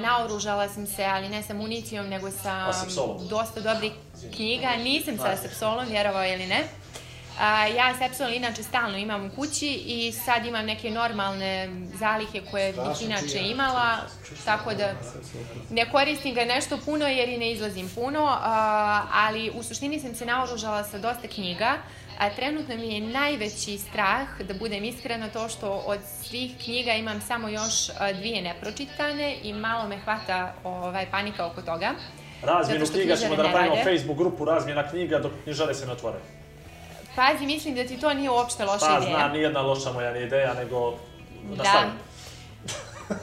[0.00, 2.72] naoružala sam se, ali ne sa municijom, nego sa
[3.30, 3.92] dosta dobrih
[4.36, 4.76] knjiga.
[4.76, 6.64] Nisam sa sepsolom, vjerovao ili ne.
[7.40, 11.68] A, ja sepsol inače stalno imam u kući i sad imam neke normalne
[11.98, 13.98] zalihe koje bih inače imala,
[14.44, 14.94] tako da
[15.70, 20.14] ne koristim ga nešto puno jer i ne izlazim puno, a, ali u suštini sam
[20.14, 21.76] se naoružala sa dosta knjiga.
[22.18, 27.20] A trenutno mi je najveći strah, da budem iskrena, to što od svih knjiga imam
[27.20, 31.94] samo još dvije nepročitane i malo me hvata ovaj, panika oko toga.
[32.42, 33.76] Razmjenu knjiga ćemo da napravimo.
[33.84, 36.18] Facebook grupu razmjena knjiga dok knjižare se ne otvore.
[37.16, 39.16] Pazi, mislim da ti to nije uopšte loša Pa ideja.
[39.18, 40.94] znam, nijedna loša moja ni ideja, nego
[41.42, 41.56] Da.
[41.62, 41.90] nastavim.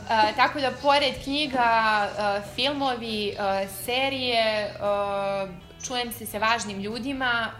[0.09, 5.47] A, tako da, pored knjiga, a, filmovi, a, serije, a,
[5.87, 7.51] čujem se sa važnim ljudima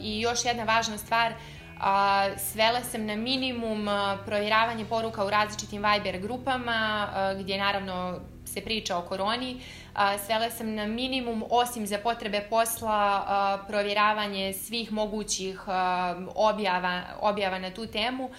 [0.00, 1.32] i još jedna važna stvar,
[1.80, 3.88] a, svela sam na minimum
[4.26, 9.60] provjeravanje poruka u različitim Viber grupama, a, gdje naravno se priča o koroni.
[9.98, 15.60] A, svela sam na minimum, osim za potrebe posla, provjeravanje svih mogućih
[16.34, 18.30] objava, objava na tu temu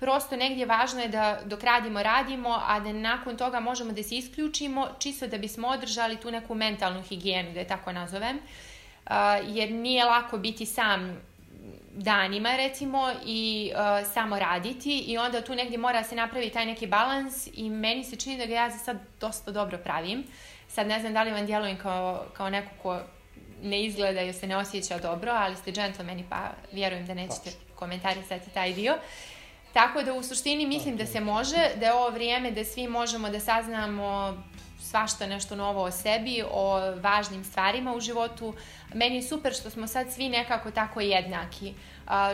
[0.00, 4.16] prosto negdje važno je da dok radimo, radimo, a da nakon toga možemo da se
[4.16, 8.36] isključimo, čisto da bismo održali tu neku mentalnu higijenu, da je tako nazovem.
[8.36, 9.12] Uh,
[9.46, 11.20] jer nije lako biti sam
[12.02, 16.86] danima recimo i uh, samo raditi i onda tu negdje mora se napravi taj neki
[16.86, 20.24] balans i meni se čini da ga ja za sad dosta dobro pravim.
[20.68, 23.00] Sad ne znam da li vam djelujem kao, kao neko ko
[23.62, 28.50] ne izgleda ili se ne osjeća dobro, ali ste džentlmeni pa vjerujem da nećete komentarisati
[28.50, 28.94] taj dio.
[29.72, 33.30] Tako da u suštini mislim da se može, da je ovo vrijeme da svi možemo
[33.30, 34.42] da saznamo
[34.90, 38.54] svašta nešto novo o sebi, o važnim stvarima u životu.
[38.94, 41.74] Meni je super što smo sad svi nekako tako jednaki.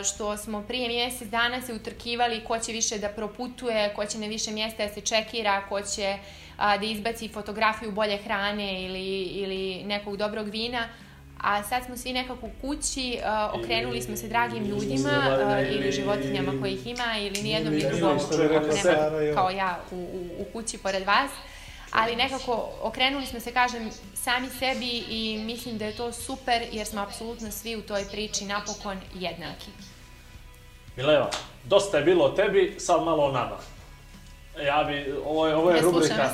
[0.03, 4.27] Što smo prije mjesec dana se utrkivali ko će više da proputuje, ko će na
[4.27, 6.17] više mjesta da se čekira, ko će
[6.57, 10.87] da izbaci fotografiju bolje hrane ili, ili nekog dobrog vina.
[11.41, 13.19] A sad smo svi nekako u kući,
[13.53, 19.35] okrenuli smo se dragim ljudima a, ili životinjama kojih ima ili nijednom ni drugom nema
[19.35, 21.31] kao ja u, u, u kući pored vas.
[21.91, 26.87] Ali nekako okrenuli smo se, kažem, sami sebi i mislim da je to super jer
[26.87, 29.71] smo apsolutno svi u toj priči napokon jednaki.
[30.95, 31.29] Mileva,
[31.63, 33.57] dosta je bilo o tebi, sad malo o nama.
[34.65, 36.29] Ja bi, ovo je, ovo je slušam rubrika,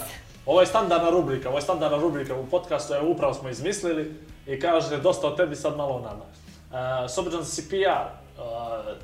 [0.45, 4.15] ovo je standardna rubrika, ovo je standardna rubrika u podcastu, evo upravo smo izmislili
[4.47, 6.23] i kažete dosta o tebi, sad malo o nama.
[6.23, 8.05] Uh, s obzirom da si PR,
[8.37, 8.97] uh,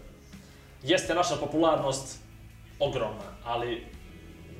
[0.84, 2.20] jeste naša popularnost
[2.80, 3.86] ogromna, ali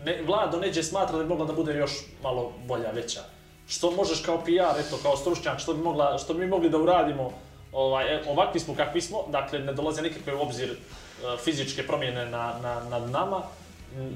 [0.06, 1.92] ne, Vlado neđe smatra da bi mogla da bude još
[2.24, 3.22] malo bolja, veća.
[3.68, 6.78] Što možeš kao PR, eto, kao stručnjak, što bi, mogla, što bi mi mogli da
[6.78, 7.32] uradimo,
[7.72, 12.26] ovaj, e, ovakvi smo kakvi smo, dakle ne dolaze nikakve u obzir e, fizičke promjene
[12.26, 13.42] na, na, nad nama,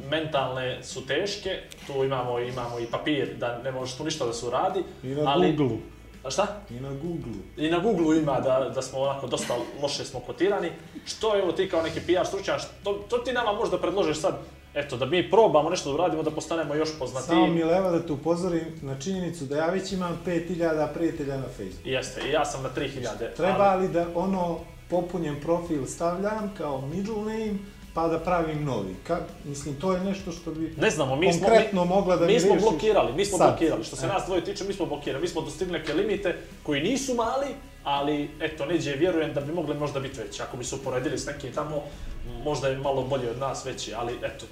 [0.10, 4.46] mentalne su teške, tu imamo, imamo i papir da ne može tu ništa da se
[4.46, 5.54] uradi, I na ali...
[5.54, 5.78] Google.
[6.24, 6.48] A šta?
[6.70, 7.42] I na Google.
[7.58, 10.72] I na Google ima da, da smo onako dosta loše smo kotirani.
[11.06, 14.38] Što evo ti kao neki PR stručnjak, što, to ti nama možda predložiš sad,
[14.74, 17.28] eto, da mi probamo nešto da uradimo, da postanemo još poznatiji.
[17.28, 21.48] Samo mi leva da te upozorim na činjenicu da ja već imam 5000 prijatelja na
[21.48, 21.90] Facebooku.
[21.90, 23.36] Jeste, i ja sam na 3000.
[23.38, 24.60] Treba ali- li da ono
[24.90, 27.54] popunjen profil stavljam kao middle name,
[27.94, 28.96] pa da pravim novi?
[29.04, 32.26] Ka, mislim, to je nešto što bi Ne znamo, mi smo, konkretno mi, mogla da
[32.26, 33.50] mi mi smo blokirali, mi smo sad.
[33.50, 33.84] blokirali.
[33.84, 34.10] Što se E.
[34.10, 35.22] nas dvoje tiče, mi smo blokirali.
[35.22, 37.48] Mi smo dostigli neke limite koji nisu mali,
[37.84, 40.42] ali eto, neđe vjerujem da bi mogli možda biti veći.
[40.42, 41.82] Ako bi se uporedili s nekim tamo,
[42.44, 44.46] možda je malo bolji od nas veći, ali eto,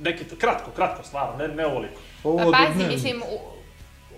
[0.00, 2.00] neki, kratko, kratko, stvarno, ne, ne ovoliko.
[2.24, 3.22] Ovo Pa pazi, mislim,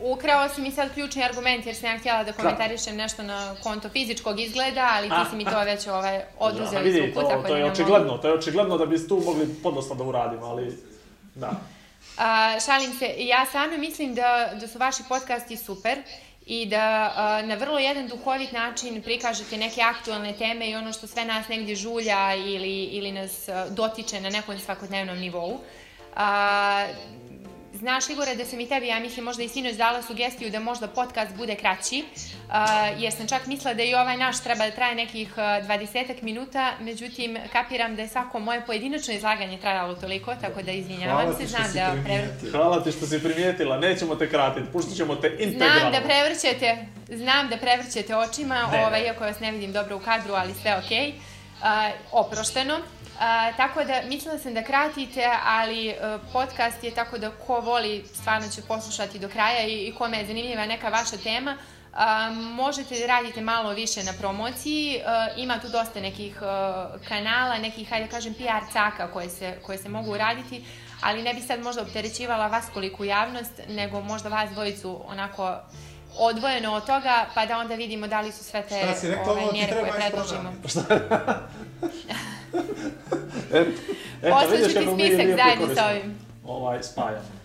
[0.02, 3.88] ukrao si mi sad ključni argument jer sam ja htjela da komentarišem nešto na konto
[3.88, 7.42] fizičkog izgleda, ali ti si mi to već ovaj, oduzeo Ja, iz ruku, to, to
[7.42, 7.72] da je ne mogu.
[7.72, 10.78] očigledno, to je očigledno da bi tu mogli podosta da uradimo, ali
[11.34, 11.50] da.
[12.18, 15.98] A, šalim se, ja stvarno mislim da, da su vaši podcasti super
[16.46, 21.06] i da a, na vrlo jedan duhovit način prikažete neke aktualne teme i ono što
[21.06, 25.60] sve nas negdje žulja ili, ili nas dotiče na nekom svakodnevnom nivou.
[26.16, 26.86] A,
[27.74, 30.88] Znaš, Igore, da sam i tebi, ja mislim, možda i sinoć dala sugestiju da možda
[30.88, 32.04] podcast bude kraći,
[32.50, 36.22] a, jer sam čak mislila da i ovaj naš treba da traje nekih a, 20
[36.22, 41.38] minuta, međutim, kapiram da je svako moje pojedinačno izlaganje trajalo toliko, tako da izvinjavam Hvala
[41.38, 42.50] se, znam da primijetila.
[42.52, 45.80] Hvala ti što si primijetila, nećemo te kratiti, pustit ćemo te integralno.
[45.80, 50.00] Znam da prevrćete, znam da prevrćete očima, Ne, ovaj, iako vas ne vidim dobro u
[50.00, 51.12] kadru, ali sve okej.
[51.62, 52.78] A, oprošteno.
[53.20, 55.94] A, tako da, mislila sam da kratite, ali e,
[56.32, 60.26] podcast je tako da ko voli stvarno će poslušati do kraja i, i kome je
[60.26, 61.56] zanimljiva neka vaša tema,
[61.92, 65.00] a, možete da radite malo više na promociji, e,
[65.36, 66.40] ima tu dosta nekih e,
[67.08, 70.64] kanala, nekih, hajde da kažem, PR caka koje se, koje se mogu uraditi,
[71.00, 75.56] ali ne bi sad možda opterećivala vas koliku javnost, nego možda vas dvojicu onako
[76.18, 79.72] odvojeno od toga, pa da onda vidimo da li su sve te rekla, ove, mjere
[79.72, 80.28] koje još
[83.50, 83.80] predložimo.
[84.22, 86.18] Eto, Poslaću vidiš ti kako mi spisak lijepo zajedno sa ovim.
[86.44, 87.44] Ovaj, spajamo.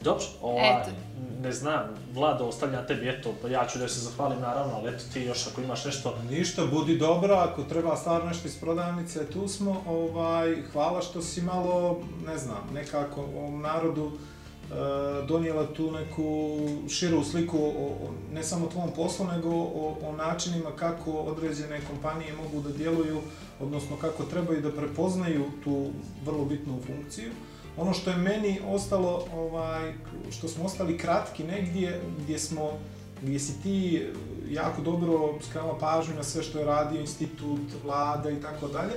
[0.00, 0.90] Dobro, ovaj, Eto.
[1.42, 1.80] ne znam,
[2.14, 5.46] Vlado, ostavljam tebi, eto, pa ja ću da se zahvalim naravno, ali eto ti još
[5.46, 10.56] ako imaš nešto, Ništa, budi dobra, ako treba stvarno nešto iz prodavnice, tu smo, ovaj,
[10.72, 14.18] hvala što si malo, ne znam, nekako ovom narodu e,
[15.28, 16.58] donijela tu neku
[16.88, 22.32] širu sliku o, o, ne samo tvom poslu, nego o, o načinima kako određene kompanije
[22.32, 23.20] mogu da djeluju,
[23.60, 25.86] odnosno kako trebaju da prepoznaju tu
[26.24, 27.30] vrlo bitnu funkciju.
[27.76, 29.92] Ono što je meni ostalo, ovaj,
[30.30, 32.70] što smo ostali kratki negdje, gdje smo
[33.22, 34.06] gdje si ti
[34.50, 38.92] jako dobro skrenula pažnju na sve što je radio institut, vlada i tako dalje.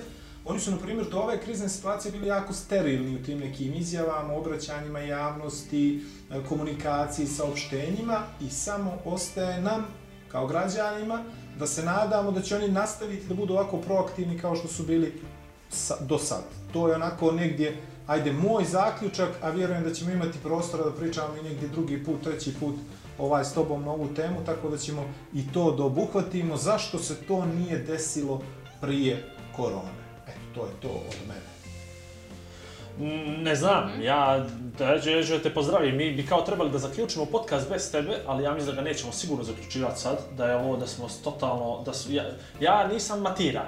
[0.46, 4.34] Oni su, na primjer, do ove krizne situacije bili jako sterilni u tim nekim izjavama,
[4.34, 9.86] obraćanjima javnosti, e, komunikaciji, saopštenjima i samo ostaje nam,
[10.28, 11.24] kao građanima,
[11.60, 15.22] da se nadamo da će oni nastaviti da budu ovako proaktivni kao što su bili
[15.70, 16.44] sa, do sad.
[16.74, 17.78] To je onako negdje,
[18.08, 22.24] ajde, moj zaključak, a vjerujem da ćemo imati prostora da pričamo i negdje drugi put,
[22.24, 22.76] treći put
[23.18, 26.58] ovaj s tobom na ovu temu, tako da ćemo i to da obuhvatimo.
[26.58, 28.41] Zašto se to nije desilo
[28.82, 29.24] prije
[29.56, 30.03] korone?
[30.56, 31.54] To je to od mene.
[32.99, 34.45] Mm, Ne znam, ja
[34.78, 38.43] da ja ću te pozdravim, mi bi kao trebali da zaključimo podcast bez tebe, ali
[38.43, 41.93] ja mislim da ga nećemo sigurno zaključivati sad, da je ovo da smo totalno, da
[41.93, 42.24] su, ja,
[42.60, 43.68] ja nisam matiran,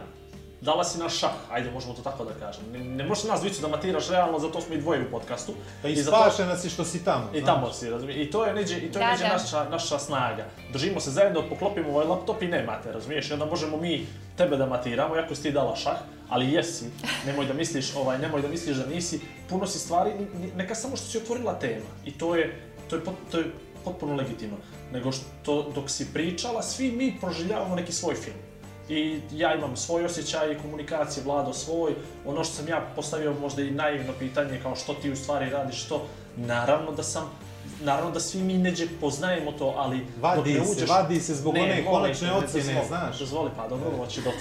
[0.61, 2.63] dala si naš šah, ajde možemo to tako da kažem.
[2.71, 5.53] Ne, ne možeš nas dvicu da matiraš realno, zato smo i dvoje u podcastu.
[5.81, 7.29] Pa i spašena si što si tamo.
[7.33, 8.27] I tamo si, razumiješ?
[8.27, 9.33] I to je neđe, i to je Da, neđe da.
[9.33, 10.45] naša, naša snaga.
[10.73, 13.29] Držimo se zajedno, poklopimo ovaj laptop i nemate, razumiješ?
[13.29, 14.07] I onda možemo mi
[14.37, 15.97] tebe da matiramo, iako si ti dala šah,
[16.29, 16.85] ali jesi,
[17.25, 19.19] nemoj da misliš, ovaj, nemoj da misliš da nisi,
[19.49, 20.11] puno si stvari,
[20.55, 21.85] neka samo što si otvorila tema.
[22.05, 23.45] I to je, to je, pot- to je
[23.83, 24.57] potpuno legitimno.
[24.91, 28.37] Nego što dok si pričala, svi mi proživljavamo neki svoj film.
[28.89, 31.93] I ja imam svoj osjećaj komunikacije, Vlado svoj,
[32.25, 35.85] ono što sam ja postavio možda i naivno pitanje kao što ti u stvari radiš,
[35.85, 37.31] što naravno da sam
[37.83, 40.89] Naravno da svi mi neđe poznajemo to, ali Vadi ne se, uđeš...
[40.89, 43.19] vadi se zbog one molim konačne ne ocjene, dozvoli, znaš.
[43.19, 44.31] Dozvoli, pa dobro, ovo će da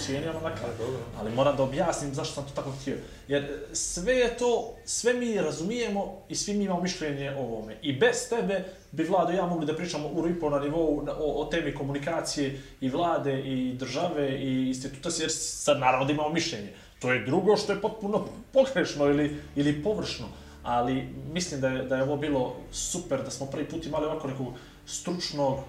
[0.55, 0.73] kraju.
[0.77, 0.99] Pa, dobro.
[1.19, 2.97] Ali moram da objasnim zašto sam to tako htio.
[3.27, 7.77] Jer sve je to, sve mi razumijemo i svi mi imamo mišljenje o ovome.
[7.81, 11.07] I bez tebe bi Vlado i ja mogli da pričamo uru i po na nivou
[11.19, 16.29] o, o temi komunikacije i vlade i države i instituta, jer sad naravno da imamo
[16.29, 16.73] mišljenje.
[16.99, 20.25] To je drugo što je potpuno pogrešno ili, ili površno.
[20.65, 24.27] Ali mislim da je, da je ovo bilo super, da smo prvi put imali ovako
[24.27, 24.47] nekog
[24.85, 25.59] stručnog,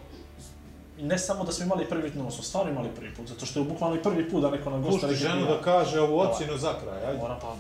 [1.01, 3.61] ne samo da smo imali prvi put, nego smo stvarno imali prvi put, zato što
[3.61, 6.23] je bukvalno i prvi put da neko nam gosta neki ženu da kaže ovu Evo.
[6.23, 7.19] ocjenu za kraj, ajde.
[7.19, 7.57] Moram pa,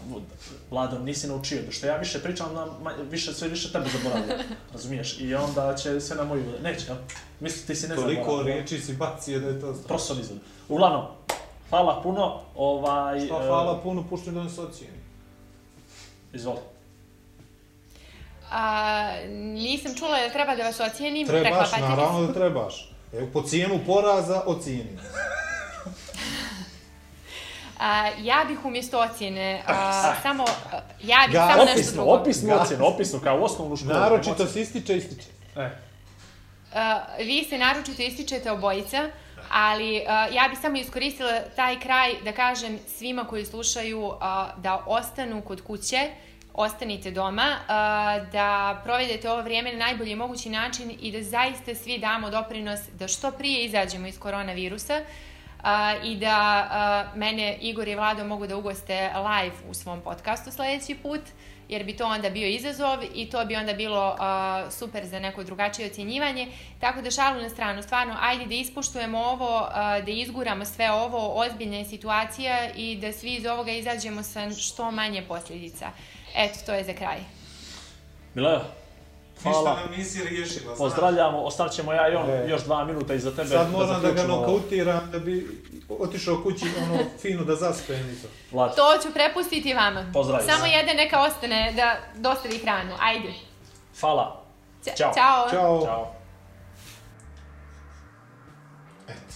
[0.71, 2.67] Vlado, nisi naučio, da što ja više pričam, na,
[3.11, 4.39] više, sve više tebe zaboravljam,
[4.73, 5.21] razumiješ?
[5.21, 6.97] I onda će sve na moju, neće, jel?
[7.41, 8.55] Misli, ti si ne Toliko zaboravio.
[8.55, 9.75] riječi si bacio da je to.
[9.89, 10.41] Profesor izgled.
[10.69, 11.05] Uglavnom,
[11.71, 13.27] hvala puno, ovaj...
[13.27, 14.99] Šta e, hvala puno, pušti da nas ocijeni.
[16.33, 16.76] Izvoli.
[18.51, 21.27] A, nisam čula da treba da vas ocijenim.
[21.27, 22.91] Trebaš, preklapatelji naravno da trebaš.
[23.13, 24.99] Evo, po cijenu poraza ocijeni.
[27.79, 29.93] A, ja bih umjesto ocjene a,
[30.23, 32.13] samo, a, ja bih Ga- samo nešto Opisno, drugo.
[32.13, 33.95] opisnu Ga- ocjenu, opisnu, kao osnovnu školu.
[33.95, 35.29] Naročito se ističe, ističe.
[35.57, 35.71] E,
[36.75, 39.09] A, vi se naročito ističete obojica,
[39.51, 44.83] ali a, ja bih samo iskoristila taj kraj da kažem svima koji slušaju a, da
[44.87, 46.11] ostanu kod kuće,
[46.57, 47.57] ostanite doma,
[48.33, 53.09] da provedete ovo vrijeme na najbolji mogući način i da zaista svi damo doprinos da
[53.09, 55.01] što prije izađemo iz koronavirusa
[56.05, 61.21] i da mene Igor i Vlado mogu da ugoste live u svom podcastu sledeći put,
[61.69, 64.17] jer bi to onda bio izazov i to bi onda bilo
[64.71, 66.49] super za neko drugačije ocjenjivanje.
[66.81, 69.69] Tako da šalu na stranu, stvarno, ajde da ispoštujemo ovo,
[70.07, 74.91] da izguramo sve ovo, ozbiljna je situacija i da svi iz ovoga izađemo sa što
[74.91, 75.91] manje posljedica.
[76.35, 77.19] Eto, to je za kraj.
[78.35, 78.65] Mileva,
[79.43, 79.71] hvala.
[79.71, 80.79] Ništa nam nisi riješila, znaš.
[80.79, 82.47] Pozdravljamo, ostavit ćemo ja i on E.
[82.49, 83.49] još dva minuta iza tebe.
[83.49, 84.47] Sad moram da ga zaključimo ovo.
[84.47, 88.29] nokautiram da bi otišao kući ono fino da zaspem i to.
[88.53, 90.11] Vlad, To ću prepustiti vama.
[90.13, 90.41] Pozdrav.
[90.47, 92.95] Samo jedan neka ostane da dostavi hranu.
[93.01, 93.33] Ajde.
[94.01, 94.43] hvala.
[94.85, 95.13] Ćao.
[95.15, 95.51] Ćao.
[95.51, 95.81] Ćao.
[95.85, 96.13] Ćao.
[99.09, 99.35] Eto.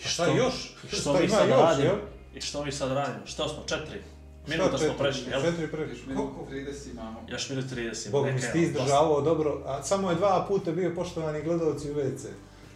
[0.00, 0.54] I Šta još?
[0.88, 1.92] Što Šta mi ima sad radimo?
[2.34, 3.26] I što mi sad radimo?
[3.26, 3.62] Što smo?
[3.66, 4.00] Četiri?
[4.46, 5.42] Šta Minuta smo prešli, jel?
[5.42, 6.06] Četiri prešli.
[6.06, 7.20] Minut 30 imamo.
[7.28, 8.10] Još minut 30.
[8.10, 12.26] Bog mi ti izdržavao dobro, a samo je dva puta bio poštovani gledalci u WC.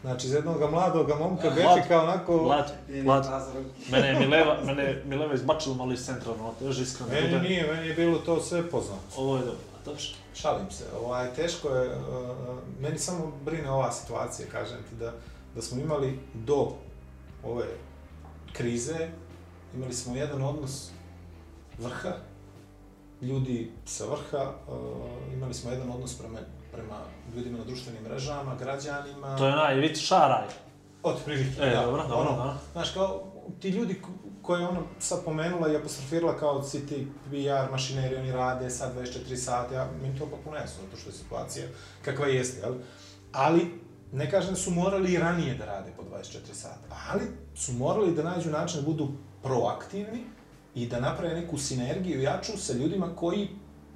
[0.03, 2.37] Znači, za jednog mladog momka Vlad, Bečika onako...
[2.37, 2.73] Vlad,
[3.07, 3.63] Lazar.
[3.91, 7.11] mene je Mileva, mene Mileva izbačila malo iz centra, no, teži iskreno.
[7.11, 7.43] da Meni budem.
[7.43, 9.01] nije, meni je bilo to sve poznato.
[9.17, 10.01] Ovo je dobro, a dobro.
[10.35, 15.13] Šalim se, ovaj, teško je, uh, uh, meni samo brine ova situacija, kažem ti, da,
[15.55, 16.73] da smo imali do
[17.45, 17.67] ove
[18.53, 19.09] krize,
[19.75, 20.91] imali smo jedan odnos
[21.79, 22.13] vrha
[23.23, 24.75] ljudi sa vrha, uh,
[25.33, 26.39] imali smo jedan odnos prema,
[26.73, 26.97] prema
[27.37, 29.37] ljudima na društvenim mrežama, građanima.
[29.37, 30.47] To je onaj Vit Šaraj.
[31.03, 31.83] Od prilike, E, da.
[31.83, 32.59] dobro, dobro, ono, da.
[32.73, 33.23] Znaš, kao,
[33.61, 34.09] ti ljudi ko-
[34.43, 38.97] koje je ona sad pomenula i apostrofirala kao si ti PR mašinerije, oni rade sad
[38.97, 41.67] 24 sata, ja, meni to potpuno jasno, zato što je situacija
[42.03, 42.75] kakva jeste, jel?
[43.33, 43.71] Ali,
[44.13, 46.23] ne kažem da su morali i ranije da rade po 24
[46.53, 46.81] sata,
[47.11, 47.23] ali
[47.55, 49.09] su morali da nađu način da budu
[49.45, 50.25] proaktivni
[50.75, 53.49] i da naprave neku sinergiju jaču sa ljudima koji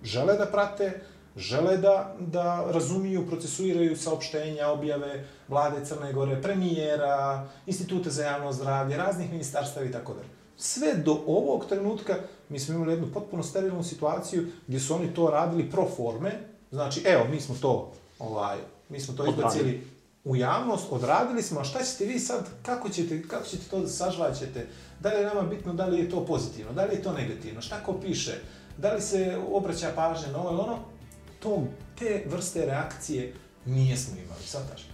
[0.02, 1.00] žele da prate,
[1.36, 8.96] žele da, da razumiju, procesuiraju saopštenja, objave vlade Crne Gore, premijera, instituta za javno zdravlje,
[8.96, 10.28] raznih ministarstava i tako dalje.
[10.56, 12.14] Sve do ovog trenutka
[12.48, 16.32] mi smo imali jednu potpuno sterilnu situaciju gdje su oni to radili pro forme,
[16.70, 18.58] znači evo mi smo to ovaj
[18.88, 19.86] mi smo to izbacili
[20.28, 23.88] u javnost, odradili smo, a šta ćete vi sad, kako ćete, kako ćete to da
[23.88, 24.66] sažvaćete,
[25.00, 27.60] da li je nama bitno, da li je to pozitivno, da li je to negativno,
[27.60, 28.40] šta ko piše,
[28.78, 30.78] da li se obraća pažnja na ovo ili ono,
[31.40, 31.64] to,
[31.98, 33.34] te vrste reakcije
[33.64, 34.86] nijesmo imali, shvataš?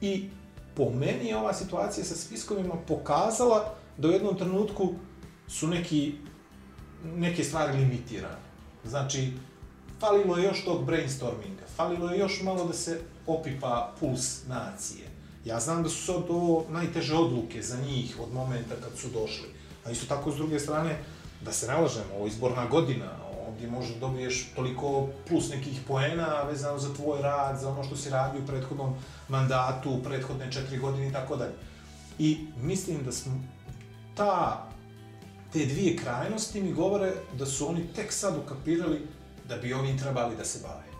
[0.00, 0.28] I
[0.76, 4.94] po meni je ova situacija sa spiskovima pokazala da u jednom trenutku
[5.48, 6.14] su neki,
[7.04, 8.42] neke stvari limitirane.
[8.84, 9.32] Znači,
[10.00, 15.06] falilo je još tog brainstorminga, falilo je još malo da se opipa puls nacije.
[15.44, 19.48] Ja znam da su to najteže odluke za njih od momenta kad su došli.
[19.84, 20.98] A isto tako, s druge strane,
[21.44, 23.10] da se ne lažemo, ovo izborna godina,
[23.48, 28.10] ovdje možda dobiješ toliko plus nekih poena vezano za tvoj rad, za ono što si
[28.10, 28.94] radio u prethodnom
[29.28, 31.52] mandatu, u prethodne četiri godine i tako dalje.
[32.18, 33.40] I mislim da smo
[34.14, 34.66] ta,
[35.52, 39.06] te dvije krajnosti mi govore da su oni tek sad ukapirali
[39.48, 40.91] da bi ovim trebali da se bave.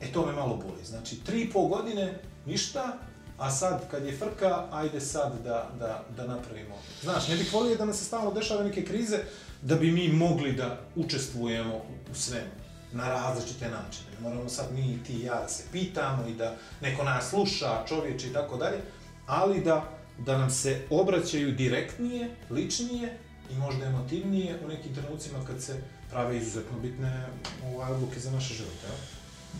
[0.00, 0.84] E to me malo boli.
[0.84, 2.98] Znači, tri i pol godine, ništa,
[3.38, 6.74] a sad, kad je frka, ajde sad da, da, da napravimo.
[7.02, 9.18] Znaš, ne bih volio da nam se stalno dešava neke krize,
[9.62, 11.76] da bi mi mogli da učestvujemo
[12.10, 12.50] u svemu
[12.92, 14.06] na različite načine.
[14.14, 17.84] Ne moramo sad mi, ti i ja da se pitamo i da neko nas sluša,
[17.88, 18.80] čovječe i tako dalje,
[19.26, 19.84] ali da,
[20.18, 23.18] da nam se obraćaju direktnije, ličnije
[23.50, 25.80] i možda emotivnije u nekim trenucima kad se
[26.10, 27.26] prave izuzetno bitne
[27.66, 28.86] ovaj, odluke za naše živote.
[28.86, 28.96] Jel?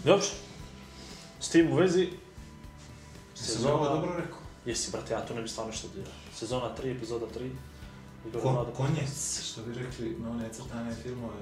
[0.04, 0.26] Dobro.
[1.40, 2.08] S tim u vezi,
[3.68, 4.38] ovo dobro rekao?
[4.66, 6.12] Jesi, brate, ja to ne bi stvarno što dirao.
[6.34, 7.50] Sezona 3, epizoda 3.
[8.28, 8.70] Igor Kon, Vlado.
[8.70, 11.34] konjec, što bi rekli na one crtane filmove,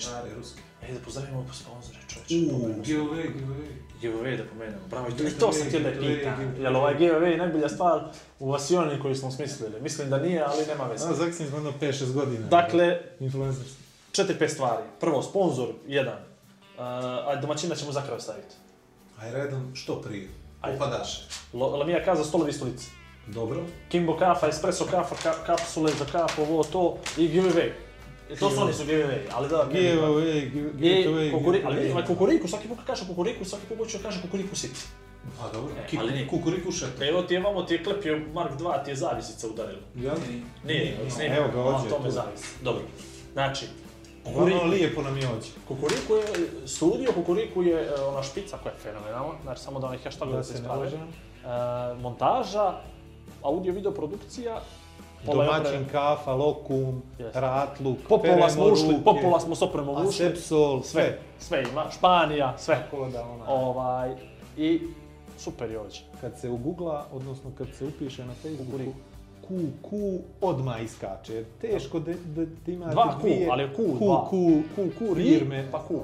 [0.00, 0.60] stare, ruske.
[0.82, 2.52] E, da pozdravimo opa sponzore, čovječe.
[2.54, 3.68] Uuu, giveaway, giveaway.
[4.02, 4.86] Giveaway da pomenemo.
[4.90, 6.54] Bravo, i to, sam htio da je pitam.
[6.62, 9.80] Jel ovaj giveaway najbolja stvar u vasioni koju smo smislili?
[9.80, 11.08] Mislim da nije, ali nema veze.
[11.08, 12.46] A, zaksim smo jedno 5-6 godina.
[12.46, 13.64] Dakle, Influencer.
[14.12, 14.82] četiri, pet stvari.
[15.00, 16.18] Prvo, sponsor, jedan.
[16.78, 18.18] A domaćina ćemo za kraj.
[19.20, 20.28] Aj redom, što prije.
[20.60, 20.76] Ajde.
[20.76, 21.22] Upadaše.
[21.52, 22.86] Lo- Lamija kaza, stolovi stolice.
[23.26, 23.62] Dobro.
[23.88, 27.70] Kimbo kafa, espresso kafa, ka, kapsule za kafu, ovo to i giveaway.
[28.30, 29.62] I to su oni su giveaway, ali da...
[29.62, 29.82] vidim.
[29.82, 31.32] Giveaway, give, I giveaway.
[31.32, 31.92] kukuri, ali vidi, giveaway.
[31.92, 34.70] ovaj kukuriku, svaki put kaže kukuriku, svaki put ću da kaže kukuriku sit.
[35.40, 36.28] Pa dobro, E, ali nije.
[36.28, 37.04] kukuriku šeto.
[37.04, 39.82] Evo ti je vamo ti je klepio Mark 2, ti je zavisica udarila.
[39.94, 40.14] Jel?
[40.64, 41.36] Nije, snimio.
[41.36, 41.76] Evo ga.
[41.76, 42.44] A, to me zavisi.
[42.62, 42.82] Dobro.
[43.32, 43.66] Znači,
[44.26, 45.50] Ono kukuriku, lijepo nam je ođe.
[45.68, 46.24] kukuriku je,
[46.68, 50.42] studio kukuriku je e, ona špica koja je fenomenalna, znači samo da onih hashtagova Da
[50.44, 50.86] se se isprave.
[50.86, 50.98] E,
[52.00, 52.72] montaža,
[53.42, 54.60] audio video produkcija,
[55.26, 57.40] Domaćin kafa, lokum, Jeste.
[57.40, 61.18] ratluk, Popola smo ušli, popola smo s opremom ušli, Asepsol, sve, sve.
[61.38, 62.74] sve ima, Španija, sve.
[62.90, 64.14] Tako da ona, Ovaj,
[64.56, 64.80] i
[65.38, 66.00] super je ovdje.
[66.20, 68.92] kad se ugugla, odnosno kad se upiše na Facebooku, Kukuriku.
[69.48, 71.34] Q, Q odmah iskače.
[71.34, 74.28] jer Teško da, da, da imate Dva Q, dvije ali Q, Q, dva.
[74.30, 75.68] Q, Q, Q, ri, firme.
[75.72, 75.94] pa Q.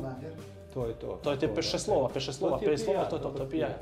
[0.74, 1.18] To je to.
[1.22, 1.54] To je te da.
[1.54, 3.56] peše slova, peše slova, To je to je to, je PR.
[3.56, 3.78] e.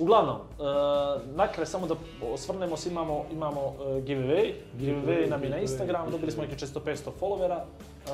[0.00, 1.94] Uglavnom, uh, nakraj samo da
[2.32, 4.52] osvrnemo se, imamo, imamo uh, giveaway.
[4.80, 7.58] Giveaway nam je na Instagram, dobili smo neki 400-500 followera.
[7.60, 8.12] Uh,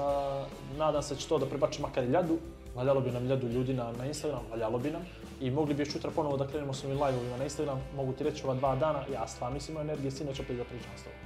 [0.78, 2.38] nadam se da će to da prebači makar ljadu.
[2.74, 5.02] Valjalo bi nam ljadu ljudi na, na Instagram, valjalo bi nam.
[5.40, 7.80] I mogli bi još jutra ponovo da krenemo s ovim live-ovima na Instagram.
[7.96, 10.90] Mogu ti reći ova dva dana, ja stvarno nisam imao energije, sinoć opet da pričam
[10.96, 11.18] s tobom.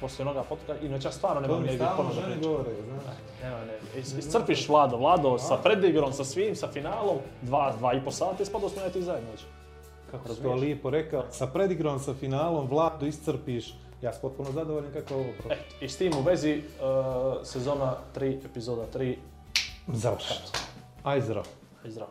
[0.00, 2.42] Poslije onoga potka, inače ja stvarno nemam energije ponovo da pričam.
[2.42, 3.16] govore, znaš.
[3.42, 4.02] Nema energije.
[4.02, 8.42] Is- Iscrpiš Vlado, Vlado sa predigrom, sa svim, sa finalom, dva, dva i po sata
[8.42, 9.40] i spadao smo ja ti zajedno već.
[10.10, 13.74] Kako si to lijepo rekao, sa predigrom, sa finalom, Vladu iscrpiš.
[14.02, 15.52] Ja sam potpuno zadovoljan kako je ovo prošlo.
[15.52, 19.16] Eto, i s tim u vezi, uh, sezona 3, epizoda 3,
[19.88, 20.40] Završeno.
[21.04, 21.46] Aj zdrav.
[21.84, 22.10] aj zdravo.